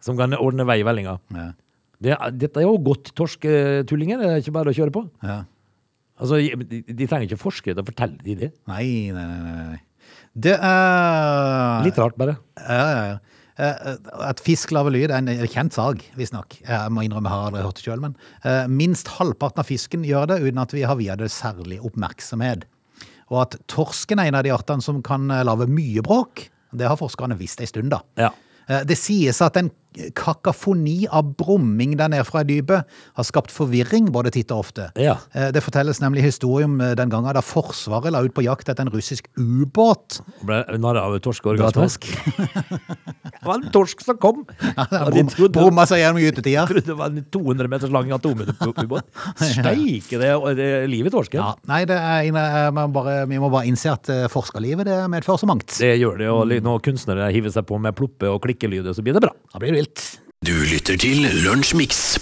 som 0.01 0.17
kan 0.19 0.33
ordne 0.37 0.65
vei 0.69 0.79
i 0.81 0.85
vellinga. 0.85 1.15
Ja. 1.33 1.47
Det, 2.01 2.15
dette 2.41 2.61
er 2.61 2.65
jo 2.65 2.75
godt 2.81 3.11
torsketullinger, 3.17 4.21
det 4.21 4.29
er 4.29 4.39
ikke 4.41 4.53
bare 4.55 4.71
å 4.71 4.77
kjøre 4.77 4.93
på. 4.95 5.03
Ja. 5.25 5.39
Altså, 6.21 6.37
de, 6.37 6.81
de 6.85 7.07
trenger 7.09 7.25
ikke 7.31 7.41
forskere 7.41 7.73
til 7.73 7.81
å 7.83 7.87
fortelle 7.87 8.19
de 8.21 8.35
det. 8.43 8.51
Nei, 8.69 9.09
nei, 9.15 9.25
nei, 9.25 9.65
nei. 9.73 9.79
Det 10.31 10.53
er 10.55 11.83
Litt 11.85 11.97
rart, 11.99 12.17
bare. 12.19 12.37
Ja, 12.61 12.85
ja, 12.93 13.03
ja. 13.11 13.17
Eh, 13.61 13.95
At 14.29 14.39
fisk 14.43 14.71
lager 14.73 14.93
lyd 14.93 15.11
er 15.11 15.17
en 15.19 15.47
kjent 15.51 15.75
sag, 15.75 16.03
visstnok. 16.17 16.59
Jeg 16.63 16.93
må 16.93 17.03
innrømme, 17.05 17.27
jeg 17.27 17.35
har 17.35 17.49
aldri 17.49 17.65
hørt 17.65 17.81
det 17.81 17.85
sjøl, 17.87 18.03
men 18.05 18.15
eh, 18.47 18.69
minst 18.71 19.11
halvparten 19.17 19.63
av 19.63 19.67
fisken 19.67 20.05
gjør 20.07 20.29
det 20.31 20.39
uten 20.45 20.61
at 20.63 20.75
vi 20.77 20.85
har 20.87 20.97
viet 21.01 21.19
det 21.21 21.31
særlig 21.33 21.81
oppmerksomhet. 21.83 22.63
Og 23.31 23.41
at 23.45 23.57
torsken 23.71 24.19
er 24.23 24.29
en 24.31 24.39
av 24.39 24.45
de 24.47 24.53
artene 24.55 24.83
som 24.85 25.01
kan 25.05 25.27
eh, 25.33 25.43
lage 25.47 25.67
mye 25.71 26.05
bråk, 26.05 26.45
det 26.71 26.87
har 26.87 26.99
forskerne 27.01 27.35
visst 27.39 27.59
en 27.65 27.67
stund, 27.73 27.91
da. 27.91 28.01
Ja. 28.19 28.31
Eh, 28.69 28.85
Det 28.87 28.97
sies 28.99 29.41
at 29.43 29.57
en 29.59 29.73
kakafoni 30.15 31.05
av 31.11 31.33
brumming 31.35 31.97
der 31.99 32.11
nede 32.13 32.23
fra 32.27 32.43
dypet 32.47 32.85
har 33.17 33.25
skapt 33.27 33.51
forvirring 33.51 34.09
både 34.15 34.31
titt 34.31 34.51
og 34.55 34.63
ofte. 34.65 34.89
Ja. 34.99 35.17
Eh, 35.35 35.49
Det 35.51 35.63
fortelles 35.63 35.99
nemlig 36.01 36.23
historie 36.23 36.65
om 36.65 36.79
eh, 36.81 36.93
den 36.95 37.09
gangen 37.11 37.33
da 37.35 37.41
Forsvaret 37.43 38.11
la 38.13 38.21
ut 38.23 38.33
på 38.33 38.43
jakt 38.45 38.69
etter 38.71 38.85
en 38.85 38.91
russisk 38.93 39.27
ubåt. 39.37 40.21
Ble 40.47 40.61
narr 40.79 40.99
av 41.01 41.17
torskeorgasme. 41.19 41.81
torsk. 41.81 42.07
Det 43.41 43.47
var 43.47 43.55
en 43.57 43.71
torsk 43.73 44.01
som 44.05 44.17
kom! 44.21 44.43
Ja, 44.91 45.05
Brumma 45.51 45.83
seg 45.89 46.01
gjennom 46.01 46.21
gytetida. 46.21 46.63
trodde 46.69 46.85
det 46.87 46.95
var 46.97 47.09
en 47.11 47.23
200 47.33 47.67
meters 47.71 47.91
lang 47.93 48.11
atomubåt. 48.13 49.07
Steike, 49.39 50.19
det, 50.21 50.29
er- 50.29 50.55
det 50.57 50.67
er 50.81 50.87
liv 50.91 51.07
i 51.09 51.13
torsken. 51.13 51.41
Ja, 51.41 51.53
nei, 51.69 51.81
det 51.89 51.97
er 51.97 52.27
eh, 52.29 52.81
bare, 52.93 53.15
vi 53.29 53.39
må 53.41 53.49
bare 53.53 53.67
innse 53.69 53.91
at 53.93 54.09
forskerlivet 54.31 54.87
det 54.87 54.97
medfører 55.11 55.41
så 55.41 55.49
mangt. 55.49 55.73
Det 55.81 55.93
gjør 55.99 56.19
det, 56.21 56.29
og 56.31 56.53
når 56.65 56.83
kunstnere 56.85 57.31
hiver 57.33 57.53
seg 57.53 57.65
på 57.69 57.79
med 57.81 57.95
ploppe- 57.97 58.29
og 58.31 58.41
klikkelyder, 58.45 58.93
så 58.95 59.03
blir 59.05 59.17
det 59.17 59.23
bra. 59.25 59.33
Da 59.53 59.61
blir 59.61 59.73
det 59.75 59.80
vilt. 59.81 60.07
Du 60.45 60.53
lytter 60.65 60.97
til 60.99 61.25
Lunsjmix. 61.45 62.17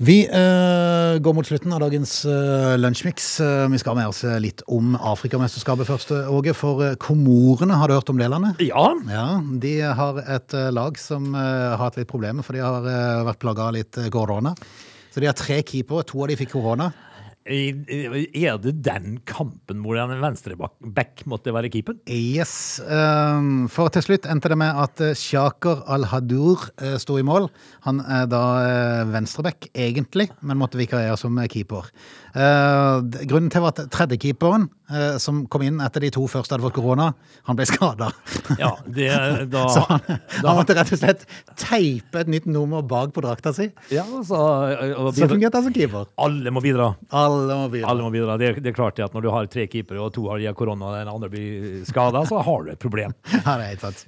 Vi 0.00 0.22
eh, 0.24 1.18
går 1.20 1.34
mot 1.36 1.44
slutten 1.44 1.74
av 1.76 1.82
dagens 1.82 2.22
uh, 2.24 2.72
lunsjmix. 2.80 3.26
Eh, 3.44 3.66
vi 3.68 3.80
skal 3.82 3.98
med 3.98 4.08
oss 4.08 4.22
eh, 4.24 4.38
litt 4.40 4.62
om 4.72 4.94
Afrikamesterskapet 4.96 5.84
først, 5.90 6.14
eh, 6.16 6.30
Åge. 6.32 6.54
For 6.56 6.80
eh, 6.86 6.94
Komorene, 6.96 7.76
har 7.76 7.90
du 7.90 7.98
hørt 7.98 8.08
om 8.08 8.16
det 8.16 8.30
landet? 8.32 8.62
Ja, 8.64 8.86
Ja, 9.12 9.26
de 9.60 9.74
har 9.98 10.22
et 10.24 10.56
eh, 10.56 10.70
lag 10.72 10.96
som 10.98 11.34
eh, 11.34 11.66
har 11.74 11.82
hatt 11.82 12.00
litt 12.00 12.08
problemer, 12.08 12.46
for 12.46 12.56
de 12.56 12.64
har 12.64 12.88
eh, 12.88 13.26
vært 13.28 13.42
plaga 13.44 13.68
av 13.68 13.76
litt 13.76 14.00
eh, 14.00 14.08
korona. 14.14 14.54
Så 15.12 15.20
de 15.20 15.28
har 15.28 15.36
tre 15.36 15.60
keepere, 15.68 16.06
to 16.08 16.24
av 16.24 16.32
de 16.32 16.40
fikk 16.40 16.54
korona. 16.56 16.88
Er 17.48 18.58
det 18.60 18.74
den 18.84 19.14
kampen 19.24 19.80
hvor 19.80 19.96
en 19.96 20.12
venstreback 20.20 21.22
måtte 21.30 21.54
være 21.56 21.70
keeper? 21.72 21.96
Yes. 22.06 22.80
ehm, 22.84 23.68
for 23.72 23.88
til 23.88 24.04
slutt 24.04 24.28
endte 24.28 24.50
det 24.52 24.58
med 24.60 24.76
at 24.76 25.00
eh, 25.00 25.16
Shaker 25.16 25.80
Al-Hadur 25.88 26.68
eh, 26.82 26.98
sto 27.00 27.16
i 27.18 27.24
mål. 27.24 27.48
Han 27.88 28.02
er 28.04 28.28
da 28.28 28.42
uh, 28.60 29.12
venstreback, 29.12 29.70
egentlig, 29.72 30.28
men 30.44 30.60
måtte 30.60 30.80
vikariere 30.80 31.16
som 31.16 31.38
eh, 31.40 31.48
keeper. 31.48 31.88
Eh, 32.30 33.00
grunnen 33.26 33.50
til 33.50 33.64
at 33.66 33.80
tredjekeeperen 33.90 34.68
eh, 34.92 35.16
som 35.18 35.42
kom 35.50 35.64
inn 35.66 35.80
etter 35.82 36.04
de 36.04 36.12
to 36.14 36.26
første 36.30 36.54
hadde 36.54 36.62
fått 36.62 36.76
korona, 36.76 37.08
han 37.48 37.58
ble 37.58 37.66
skada. 37.66 38.10
Ja, 38.60 38.76
da, 39.54 39.64
Så 39.74 39.82
han, 39.88 40.04
da 40.06 40.44
han 40.44 40.60
måtte 40.60 40.76
rett 40.78 40.92
og 40.94 41.00
slett 41.00 41.24
teipe 41.58 42.22
et 42.22 42.30
nytt 42.30 42.46
nummer 42.50 42.84
bak 42.86 43.14
på 43.16 43.24
drakta 43.24 43.54
si. 43.56 43.70
ja, 43.90 44.04
så, 44.26 44.38
og 44.94 45.10
Så 45.16 45.30
fungerte 45.30 45.58
han 45.58 45.66
som 45.66 45.74
keeper. 45.74 46.06
Alle 46.22 46.54
må 46.54 46.62
bidra. 46.62 46.92
Alle 47.10 47.29
må 47.48 47.68
bidra. 47.72 47.90
Alle 47.90 48.04
må 48.04 48.10
bidra. 48.14 48.36
Det, 48.40 48.50
det 48.62 48.72
er 48.72 48.76
klart 48.76 48.98
at 49.02 49.14
når 49.16 49.24
du 49.24 49.30
har 49.34 49.48
tre 49.52 49.66
keepere, 49.70 50.00
og 50.02 50.12
to 50.14 50.26
har 50.30 50.40
de 50.42 50.52
korona, 50.56 50.90
og 50.90 50.98
den 50.98 51.10
andre 51.12 51.30
blir 51.32 51.84
skada, 51.88 52.22
så 52.28 52.40
har 52.46 52.66
du 52.66 52.72
et 52.74 52.82
problem. 52.82 53.14
Ja, 53.40 53.56
det 53.56 53.64
er 53.64 53.70
helt 53.72 53.84
sant. 53.84 54.02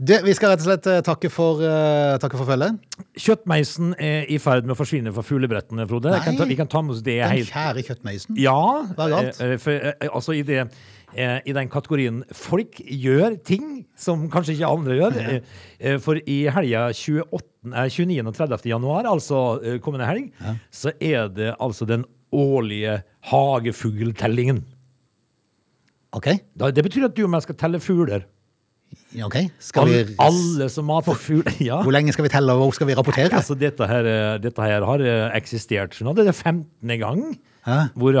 Du, 0.00 0.14
vi 0.24 0.32
skal 0.34 0.54
rett 0.54 0.62
og 0.62 0.68
slett 0.70 0.86
eh, 0.90 1.00
takke 1.06 1.30
for, 1.32 1.60
uh, 1.62 2.16
takke 2.22 2.38
for 2.40 2.48
følget. 2.48 2.78
Kjøttmeisen 3.20 3.92
er 4.00 4.30
i 4.32 4.38
ferd 4.42 4.64
med 4.66 4.74
å 4.74 4.78
forsvinne 4.78 5.12
fra 5.14 5.24
fuglebrettene, 5.26 5.86
Frode. 5.90 6.14
Nei, 6.14 6.22
Kan 6.24 6.38
ta, 6.38 6.46
vi 6.48 6.56
kan 6.58 6.70
ta 6.70 6.82
med 6.84 6.96
oss 6.96 7.04
det 7.04 7.18
Den 7.20 7.36
helt 7.36 7.52
kjære 7.52 7.84
kjøttmeisen. 7.90 8.38
Ja. 8.40 8.56
Hva 8.96 9.06
er 9.06 9.14
galt? 9.16 9.42
Uh, 9.42 9.54
For, 9.60 9.90
uh, 9.92 10.08
altså 10.10 10.34
i, 10.38 10.42
det, 10.46 10.64
I 11.10 11.54
den 11.56 11.70
kategorien 11.70 12.22
folk 12.36 12.80
gjør 12.86 13.34
ting 13.46 13.80
som 13.98 14.28
kanskje 14.32 14.56
ikke 14.56 14.70
andre 14.70 14.98
gjør. 15.00 15.18
Eh, 15.80 15.98
For 16.02 16.20
i 16.22 16.38
helga 16.54 16.86
28, 16.94 17.44
eh, 17.74 17.90
29. 17.90 18.20
og 18.30 18.36
30. 18.36 18.70
januar, 18.70 19.08
altså 19.10 19.42
kommende 19.84 20.08
helg, 20.08 20.30
så 20.70 20.94
er 21.00 21.28
det 21.34 21.54
altså 21.58 21.88
den 21.88 22.06
årlige 22.32 23.02
hagefugltellingen. 23.30 24.64
Ok, 26.12 26.26
Da- 26.58 26.70
Det 26.70 26.84
betyr 26.84 27.04
at 27.06 27.14
du 27.14 27.24
og 27.24 27.32
jeg 27.32 27.42
skal 27.42 27.54
telle 27.54 27.78
fugler. 27.80 28.24
ok. 29.22 29.36
Skal 29.60 29.86
vi, 29.86 29.92
Alle, 29.94 30.16
alle 30.18 30.68
som 30.68 30.84
mater 30.86 31.14
fugler. 31.14 31.52
Ja. 31.68 31.82
hvor 31.82 31.92
lenge 31.92 32.12
skal 32.12 32.24
vi 32.24 32.28
telle, 32.28 32.50
og 32.52 32.58
hvor 32.64 32.74
skal 32.74 32.86
vi 32.88 32.94
rapportere? 32.94 33.30
Altså, 33.32 33.54
dette 33.58 33.86
her, 33.86 34.04
eh, 34.04 34.38
dette 34.38 34.60
her 34.62 34.84
har 34.84 34.98
eh, 35.00 35.30
eksistert. 35.38 35.94
skjønner. 35.94 36.14
Det 36.14 36.26
er 36.26 36.32
det 36.32 36.34
15. 36.34 36.98
gang 36.98 37.38
Hæ? 37.66 37.92
hvor 37.94 38.12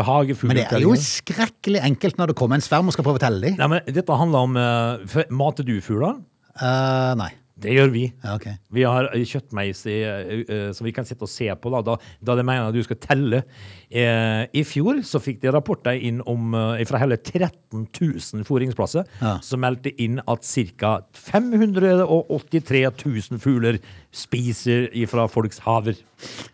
Men 0.44 0.56
det 0.56 0.66
er 0.70 0.80
jo 0.80 0.94
skrekkelig 0.94 1.80
enkelt 1.82 2.16
når 2.18 2.26
det 2.28 2.36
kommer 2.36 2.54
en 2.54 2.60
sverm 2.60 2.86
og 2.86 2.92
skal 2.92 3.04
prøve 3.04 3.18
å 3.18 3.24
telle 3.26 3.40
dem. 3.40 3.56
Nei, 3.56 3.66
men 3.66 3.80
Dette 3.86 4.12
handler 4.16 4.38
om 4.38 4.56
uh, 4.56 5.22
Mater 5.30 5.64
du 5.64 5.80
fugler? 5.80 6.20
Uh, 6.60 7.14
nei. 7.16 7.30
Det 7.60 7.74
gjør 7.76 7.90
vi. 7.92 8.04
Ja, 8.24 8.34
okay. 8.38 8.54
Vi 8.72 8.82
har 8.88 9.08
kjøttmeis 9.12 9.82
i, 9.90 9.98
eh, 10.02 10.70
som 10.76 10.86
vi 10.86 10.92
kan 10.96 11.04
sitte 11.04 11.26
og 11.26 11.28
se 11.32 11.48
på, 11.60 11.70
da, 11.74 11.82
da, 11.84 11.96
da 12.24 12.36
det 12.38 12.44
mener 12.48 12.68
at 12.70 12.74
du 12.74 12.82
skal 12.86 12.96
telle. 13.02 13.42
Uh, 13.90 14.46
I 14.54 14.62
fjor 14.64 15.00
så 15.04 15.18
fikk 15.20 15.40
de 15.42 15.50
rapporter 15.50 15.98
inn 15.98 16.20
om 16.30 16.54
uh, 16.54 16.78
fra 16.86 17.00
hele 17.02 17.16
13 17.18 17.88
000 17.90 18.44
fôringsplasser, 18.46 19.04
Ja. 19.20 19.32
som 19.42 19.60
meldte 19.64 19.90
inn 20.00 20.20
at 20.30 20.46
ca. 20.78 20.92
583 21.12 22.82
000 23.04 23.40
fugler 23.42 23.78
spiser 24.14 24.88
fra 25.10 25.26
folks 25.30 25.58
haver. 25.66 25.98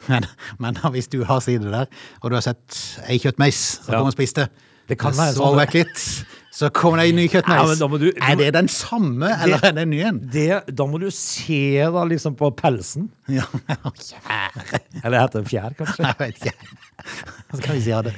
Men, 0.09 0.27
men 0.63 0.77
hvis 0.95 1.09
du 1.13 1.23
har 1.29 1.41
sider 1.45 1.71
der, 1.73 1.87
og 2.23 2.31
du 2.33 2.37
har 2.39 2.45
sett 2.47 2.81
ei 3.09 3.19
kjøttmeis 3.23 3.61
som 3.85 3.93
Ja. 3.95 4.01
kom 4.01 4.11
og 4.13 4.17
spiste, 4.17 4.49
Det 4.89 4.99
kan 4.99 5.11
det 5.13 5.19
være 5.19 5.35
så 5.35 5.43
sånn. 5.43 5.57
vekk 5.59 5.73
litt, 5.75 6.03
så 6.57 6.71
kommer 6.73 7.03
det 7.03 7.11
en 7.11 7.19
ny 7.21 7.27
Ja, 7.27 7.33
kjøttmeis. 7.35 7.81
Ja, 7.81 7.87
du- 7.87 7.99
du- 8.01 8.21
Er 8.25 8.37
det 8.41 8.53
den 8.57 8.69
samme, 8.73 9.29
eller 9.45 9.61
er 9.63 9.73
det 9.77 9.83
en 9.85 9.91
ny 9.93 10.01
en? 10.09 10.19
Det, 10.33 10.63
da 10.75 10.87
må 10.89 10.99
du 11.03 11.11
se 11.11 11.61
da 11.85 12.05
liksom 12.09 12.35
på 12.39 12.49
pelsen. 12.57 13.11
Ja, 13.29 13.43
fjær. 14.07 14.81
Eller 15.05 15.21
heter 15.21 15.43
det 15.43 15.51
fjær, 15.51 15.75
kanskje? 15.77 16.07
Jeg 16.07 16.17
vet 16.23 16.41
ikke. 16.41 16.55
Skal 17.61 17.75
vi 17.77 17.81
si 17.85 17.91
ja, 17.93 17.99
det? 18.03 18.15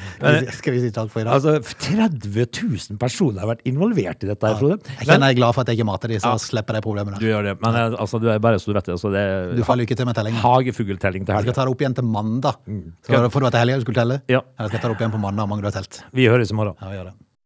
Skal 0.55 0.73
vi 0.73 0.81
si- 0.81 0.89
Skal 0.89 0.93
takk 1.01 1.11
for 1.11 1.21
i 1.21 1.25
dag? 1.27 1.35
Altså, 1.35 1.59
30 1.83 2.47
000 2.63 2.99
personer 3.03 3.41
har 3.43 3.51
vært 3.51 3.67
involvert 3.69 4.23
i 4.23 4.31
dette, 4.31 4.39
det. 4.39 4.79
Jeg 5.01 5.09
kjenner 5.09 5.29
jeg 5.29 5.37
er 5.37 5.41
glad 5.41 5.55
for 5.57 5.61
at 5.67 5.69
jeg 5.73 5.79
ikke 5.81 5.89
mater 5.91 6.09
de, 6.15 6.21
så 6.23 6.31
Ja. 6.33 6.39
slipper 6.39 6.79
jeg 6.79 6.83
problemene. 6.87 7.19
Du 7.19 7.27
gjør 7.27 7.43
det, 7.51 7.57
men 7.61 7.75
eh, 7.75 7.99
altså, 7.99 8.21
det 8.23 8.31
er 8.37 8.39
bare 8.39 8.63
så 8.63 8.71
du 8.71 8.75
vet 8.79 8.85
det. 8.93 8.99
Så 9.03 9.11
det 9.13 9.27
Du 9.59 9.63
er 9.63 9.67
får 9.67 9.77
lykke 9.83 9.97
til 9.99 10.07
med 10.07 10.15
tellingen. 10.15 10.41
hagefugltelling 10.41 11.27
til 11.27 11.35
Jeg 11.35 11.43
skal 11.43 11.53
ta 11.59 11.65
det 11.67 11.75
opp 11.75 11.81
igjen 11.83 11.95
til 11.99 12.05
mandag. 12.05 12.55
Mm. 12.69 12.93
Så 13.03 13.31
får 13.35 13.41
du 13.41 13.45
være 13.49 13.51
det 13.51 13.59
er 13.59 13.65
helga 13.67 13.77
du 13.83 13.85
skulle 13.89 14.01
telle? 14.01 14.23
Ja. 14.31 14.41
Eller 14.59 14.69
skal 14.71 14.79
jeg 14.79 14.83
ta 14.83 14.89
det 14.89 14.95
opp 14.97 15.03
igjen 15.03 15.13
på 15.19 15.21
mandag, 15.27 15.49
mange 15.49 15.61
du 15.63 15.67
har 15.73 15.77
telt? 15.83 16.03
Vi 16.15 16.27
høres 16.31 16.51
i 16.51 16.55
morgen. 16.55 16.77
Ja, 16.81 16.89
vi 16.89 16.97
gjør 17.03 17.11
det. 17.11 17.15